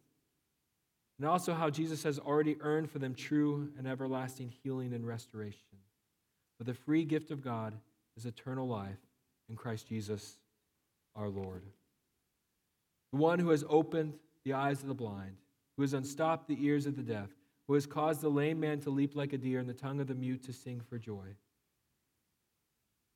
And 1.19 1.29
also 1.29 1.53
how 1.53 1.69
Jesus 1.69 2.03
has 2.05 2.19
already 2.19 2.57
earned 2.59 2.91
for 2.91 2.99
them 2.99 3.15
true 3.15 3.69
and 3.77 3.87
everlasting 3.87 4.51
healing 4.63 4.95
and 4.95 5.07
restoration. 5.07 5.61
For 6.57 6.65
the 6.65 6.73
free 6.73 7.05
gift 7.05 7.31
of 7.31 7.45
God 7.45 7.75
is 8.17 8.25
eternal 8.25 8.67
life 8.67 8.97
in 9.51 9.57
Christ 9.57 9.89
Jesus 9.89 10.39
our 11.15 11.29
Lord 11.29 11.65
the 13.13 13.19
one 13.19 13.39
who 13.39 13.51
has 13.51 13.63
opened 13.69 14.15
the 14.47 14.55
eyes 14.55 14.81
of 14.81 14.89
the 14.89 14.95
blind, 14.95 15.37
who 15.77 15.83
has 15.83 15.93
unstopped 15.93 16.49
the 16.49 16.65
ears 16.65 16.87
of 16.87 16.97
the 16.97 17.03
deaf, 17.03 17.29
who 17.69 17.75
has 17.75 17.85
caused 17.85 18.23
the 18.23 18.31
lame 18.31 18.59
man 18.59 18.81
to 18.81 18.91
leap 18.91 19.15
like 19.15 19.35
a 19.35 19.39
deer 19.39 19.59
and 19.59 19.69
the 19.69 19.75
tongue 19.75 20.01
of 20.01 20.07
the 20.07 20.15
mute 20.15 20.43
to 20.45 20.53
sing 20.55 20.81
for 20.89 20.99
joy. 20.99 21.37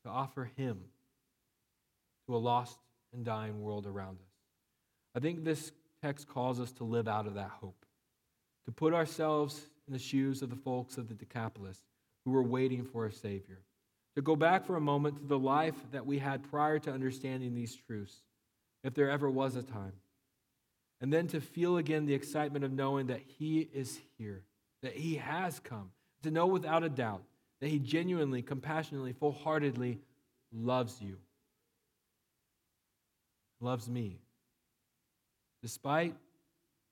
To 0.05 0.11
offer 0.11 0.51
him 0.55 0.81
to 2.27 2.37
a 2.37 2.39
lost 2.39 2.79
and 3.13 3.25
dying 3.25 3.61
world 3.61 3.87
around 3.87 4.19
us. 4.21 4.33
I 5.15 5.21
think 5.21 5.45
this 5.45 5.73
text 6.03 6.29
calls 6.29 6.61
us 6.61 6.73
to 6.73 6.85
live 6.85 7.09
out 7.09 7.27
of 7.27 7.35
that 7.35 7.51
hope, 7.51 7.85
to 8.67 8.73
put 8.73 8.95
ourselves 8.95 9.61
in 9.87 9.93
the 9.93 9.99
shoes 9.99 10.43
of 10.43 10.51
the 10.51 10.57
folks 10.57 10.99
of 10.99 11.09
the 11.09 11.15
Decapolis 11.15 11.83
who 12.25 12.31
were 12.31 12.43
waiting 12.43 12.85
for 12.85 13.07
a 13.07 13.13
Savior, 13.13 13.61
to 14.15 14.23
go 14.23 14.37
back 14.37 14.65
for 14.65 14.77
a 14.77 14.81
moment 14.81 15.17
to 15.17 15.25
the 15.25 15.39
life 15.39 15.77
that 15.93 16.07
we 16.07 16.19
had 16.19 16.49
prior 16.51 16.79
to 16.81 16.93
understanding 16.93 17.55
these 17.55 17.75
truths 17.75 18.23
if 18.85 18.95
there 18.95 19.11
ever 19.11 19.31
was 19.31 19.57
a 19.57 19.63
time. 19.63 19.93
And 21.01 21.13
then 21.13 21.29
to 21.29 21.41
feel 21.41 21.77
again 21.77 22.07
the 22.07 22.15
excitement 22.15 22.65
of 22.65 22.73
knowing 22.73 23.07
that 23.07 23.23
He 23.39 23.69
is 23.73 24.01
here, 24.19 24.43
that 24.83 24.95
He 24.95 25.17
has 25.17 25.61
come, 25.61 25.91
to 26.23 26.31
know 26.31 26.47
without 26.47 26.83
a 26.85 26.89
doubt 26.89 27.23
that 27.61 27.69
He 27.69 27.79
genuinely, 27.79 28.43
compassionately, 28.43 29.13
full 29.13 29.33
heartedly 29.33 29.99
loves 30.53 31.01
you, 31.01 31.17
loves 33.61 33.89
me. 33.89 34.21
Despite 35.63 36.15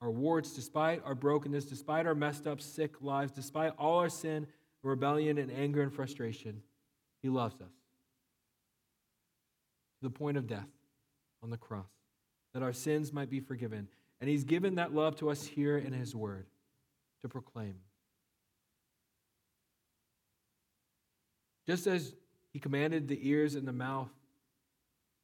our 0.01 0.11
warts, 0.11 0.53
despite 0.53 1.03
our 1.05 1.15
brokenness, 1.15 1.65
despite 1.65 2.07
our 2.07 2.15
messed 2.15 2.47
up, 2.47 2.61
sick 2.61 3.01
lives, 3.01 3.33
despite 3.33 3.73
all 3.79 3.99
our 3.99 4.09
sin, 4.09 4.47
rebellion, 4.83 5.39
and 5.39 5.51
anger 5.51 5.83
and 5.83 5.93
frustration, 5.93 6.63
He 7.23 7.29
loves 7.29 7.61
us 7.61 7.73
to 10.01 10.03
the 10.03 10.11
point 10.11 10.37
of 10.37 10.47
death 10.47 10.69
on 11.43 11.51
the 11.51 11.57
cross, 11.57 11.87
that 12.53 12.63
our 12.63 12.73
sins 12.73 13.13
might 13.13 13.31
be 13.31 13.41
forgiven. 13.41 13.89
And 14.21 14.31
he's 14.31 14.45
given 14.45 14.77
that 14.77 14.95
love 14.95 15.17
to 15.17 15.31
us 15.31 15.45
here 15.45 15.77
in 15.79 15.93
his 15.93 16.15
word 16.15 16.47
to 17.23 17.29
proclaim. 17.29 17.77
Just 21.67 21.87
as 21.87 22.15
he 22.53 22.59
commanded 22.59 23.09
the 23.09 23.29
ears 23.29 23.55
and 23.55 23.67
the 23.67 23.73
mouth 23.73 24.09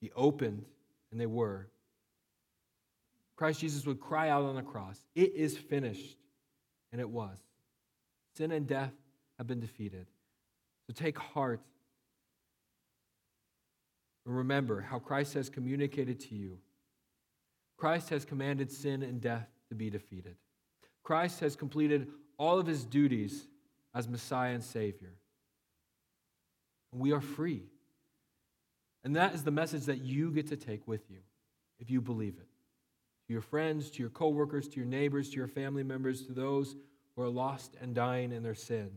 be 0.01 0.11
opened, 0.17 0.65
and 1.13 1.21
they 1.21 1.27
were, 1.27 1.69
Christ 3.37 3.61
Jesus 3.61 3.87
would 3.87 4.01
cry 4.01 4.31
out 4.31 4.45
on 4.45 4.57
the 4.57 4.63
cross, 4.63 4.99
It 5.15 5.35
is 5.35 5.57
finished. 5.57 6.17
And 6.91 7.01
it 7.01 7.09
was. 7.09 7.39
Sin 8.37 8.53
and 8.53 8.67
death 8.67 8.93
have 9.39 9.47
been 9.47 9.61
defeated. 9.61 10.07
So 10.87 10.93
take 10.93 11.19
heart 11.19 11.63
and 14.27 14.37
remember 14.37 14.81
how 14.81 14.99
Christ 14.99 15.35
has 15.35 15.49
communicated 15.49 16.21
to 16.21 16.35
you. 16.35 16.59
Christ 17.77 18.11
has 18.11 18.25
commanded 18.25 18.71
sin 18.71 19.03
and 19.03 19.21
death 19.21 19.49
to 19.71 19.75
be 19.75 19.91
defeated. 19.91 20.37
Christ 21.03 21.41
has 21.41 21.57
completed 21.57 22.09
all 22.39 22.59
of 22.59 22.67
his 22.67 22.85
duties 22.85 23.47
as 23.95 24.07
Messiah 24.07 24.55
and 24.55 24.63
Savior. 24.63 25.15
And 26.93 27.01
we 27.01 27.13
are 27.13 27.21
free. 27.21 27.65
And 29.05 29.17
that 29.17 29.35
is 29.35 29.43
the 29.43 29.51
message 29.51 29.85
that 29.85 30.03
you 30.03 30.31
get 30.31 30.49
to 30.49 30.57
take 30.57 30.87
with 30.87 31.11
you 31.11 31.19
if 31.81 31.91
you 31.91 32.01
believe 32.01 32.35
it. 32.39 32.49
To 33.27 33.33
your 33.33 33.43
friends, 33.43 33.91
to 33.91 34.01
your 34.01 34.11
coworkers, 34.11 34.69
to 34.69 34.77
your 34.77 34.87
neighbors, 34.87 35.31
to 35.31 35.37
your 35.37 35.49
family 35.49 35.83
members, 35.83 36.27
to 36.27 36.33
those 36.33 36.77
who 37.15 37.23
are 37.23 37.29
lost 37.29 37.77
and 37.81 37.95
dying 37.95 38.33
in 38.33 38.43
their 38.43 38.55
sin. 38.55 38.91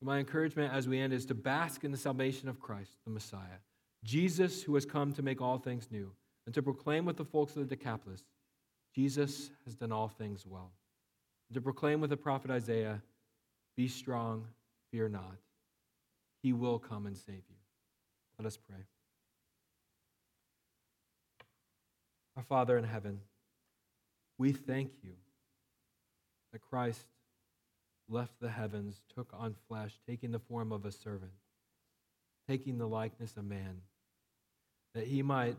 So 0.00 0.06
my 0.06 0.18
encouragement 0.18 0.72
as 0.72 0.88
we 0.88 0.98
end 0.98 1.12
is 1.12 1.26
to 1.26 1.34
bask 1.34 1.84
in 1.84 1.92
the 1.92 1.98
salvation 1.98 2.48
of 2.48 2.60
Christ, 2.60 2.92
the 3.04 3.10
Messiah 3.10 3.60
Jesus, 4.04 4.62
who 4.62 4.74
has 4.74 4.84
come 4.84 5.12
to 5.12 5.22
make 5.22 5.40
all 5.40 5.58
things 5.58 5.88
new, 5.90 6.10
and 6.46 6.54
to 6.54 6.62
proclaim 6.62 7.04
with 7.04 7.16
the 7.16 7.24
folks 7.24 7.54
of 7.54 7.68
the 7.68 7.76
Decapolis, 7.76 8.24
Jesus 8.94 9.50
has 9.64 9.74
done 9.76 9.92
all 9.92 10.08
things 10.08 10.44
well. 10.44 10.72
And 11.48 11.54
to 11.54 11.60
proclaim 11.60 12.00
with 12.00 12.10
the 12.10 12.16
prophet 12.16 12.50
Isaiah, 12.50 13.00
Be 13.76 13.88
strong, 13.88 14.46
fear 14.90 15.08
not. 15.08 15.36
He 16.42 16.52
will 16.52 16.78
come 16.78 17.06
and 17.06 17.16
save 17.16 17.42
you. 17.48 17.61
Let 18.42 18.48
us 18.48 18.58
pray. 18.68 18.84
Our 22.36 22.42
Father 22.42 22.76
in 22.76 22.82
heaven, 22.82 23.20
we 24.36 24.50
thank 24.50 24.90
you 25.04 25.12
that 26.52 26.60
Christ 26.60 27.06
left 28.08 28.40
the 28.40 28.48
heavens, 28.48 29.00
took 29.14 29.32
on 29.32 29.54
flesh, 29.68 29.92
taking 30.08 30.32
the 30.32 30.40
form 30.40 30.72
of 30.72 30.84
a 30.84 30.90
servant, 30.90 31.30
taking 32.48 32.78
the 32.78 32.88
likeness 32.88 33.36
of 33.36 33.44
man 33.44 33.82
that 34.96 35.06
he 35.06 35.22
might 35.22 35.56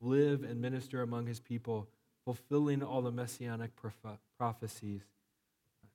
live 0.00 0.42
and 0.42 0.60
minister 0.60 1.02
among 1.02 1.28
his 1.28 1.38
people, 1.38 1.86
fulfilling 2.24 2.82
all 2.82 3.02
the 3.02 3.12
messianic 3.12 3.70
prophecies, 4.36 5.02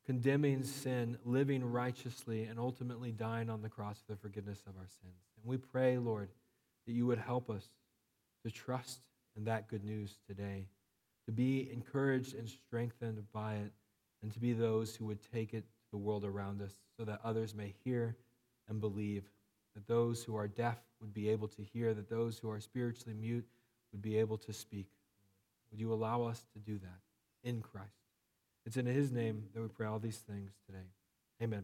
condemning 0.06 0.64
sin, 0.64 1.18
living 1.26 1.70
righteously, 1.70 2.44
and 2.46 2.58
ultimately 2.58 3.12
dying 3.12 3.50
on 3.50 3.62
the 3.62 3.68
cross 3.68 4.02
for 4.08 4.14
the 4.14 4.20
forgiveness 4.20 4.64
of 4.66 4.78
our 4.78 4.88
sins. 5.02 5.29
And 5.42 5.50
we 5.50 5.58
pray, 5.58 5.98
Lord, 5.98 6.30
that 6.86 6.94
you 6.94 7.06
would 7.06 7.20
help 7.20 7.50
us 7.50 7.68
to 8.44 8.52
trust 8.52 9.00
in 9.38 9.46
that 9.46 9.68
good 9.68 9.84
news 9.84 10.18
today, 10.28 10.66
to 11.26 11.32
be 11.32 11.70
encouraged 11.72 12.36
and 12.36 12.50
strengthened 12.50 13.24
by 13.32 13.56
it, 13.56 13.72
and 14.22 14.32
to 14.34 14.40
be 14.40 14.54
those 14.54 14.96
who 14.96 15.06
would 15.06 15.20
take 15.32 15.54
it 15.54 15.64
to 15.64 15.92
the 15.92 15.98
world 15.98 16.26
around 16.26 16.62
us 16.62 16.74
so 16.98 17.06
that 17.06 17.22
others 17.24 17.56
may 17.56 17.74
hear 17.84 18.16
and 18.68 18.82
believe 18.82 19.24
that 19.76 19.88
those 19.88 20.24
who 20.24 20.36
are 20.36 20.48
deaf 20.48 20.78
would 21.00 21.14
be 21.14 21.30
able 21.30 21.48
to 21.48 21.62
hear, 21.62 21.94
that 21.94 22.10
those 22.10 22.38
who 22.38 22.50
are 22.50 22.60
spiritually 22.60 23.16
mute 23.18 23.46
would 23.92 24.02
be 24.02 24.18
able 24.18 24.38
to 24.38 24.52
speak. 24.52 24.88
Would 25.72 25.80
you 25.80 25.94
allow 25.94 26.24
us 26.24 26.44
to 26.54 26.60
do 26.60 26.78
that 26.80 27.48
in 27.50 27.62
Christ? 27.62 27.88
It's 28.66 28.78
in 28.78 28.86
His 28.86 29.12
name 29.12 29.44
that 29.54 29.62
we 29.62 29.68
pray 29.68 29.88
all 29.88 30.00
these 30.00 30.18
things 30.18 30.52
today. 30.66 30.88
Amen. 31.42 31.64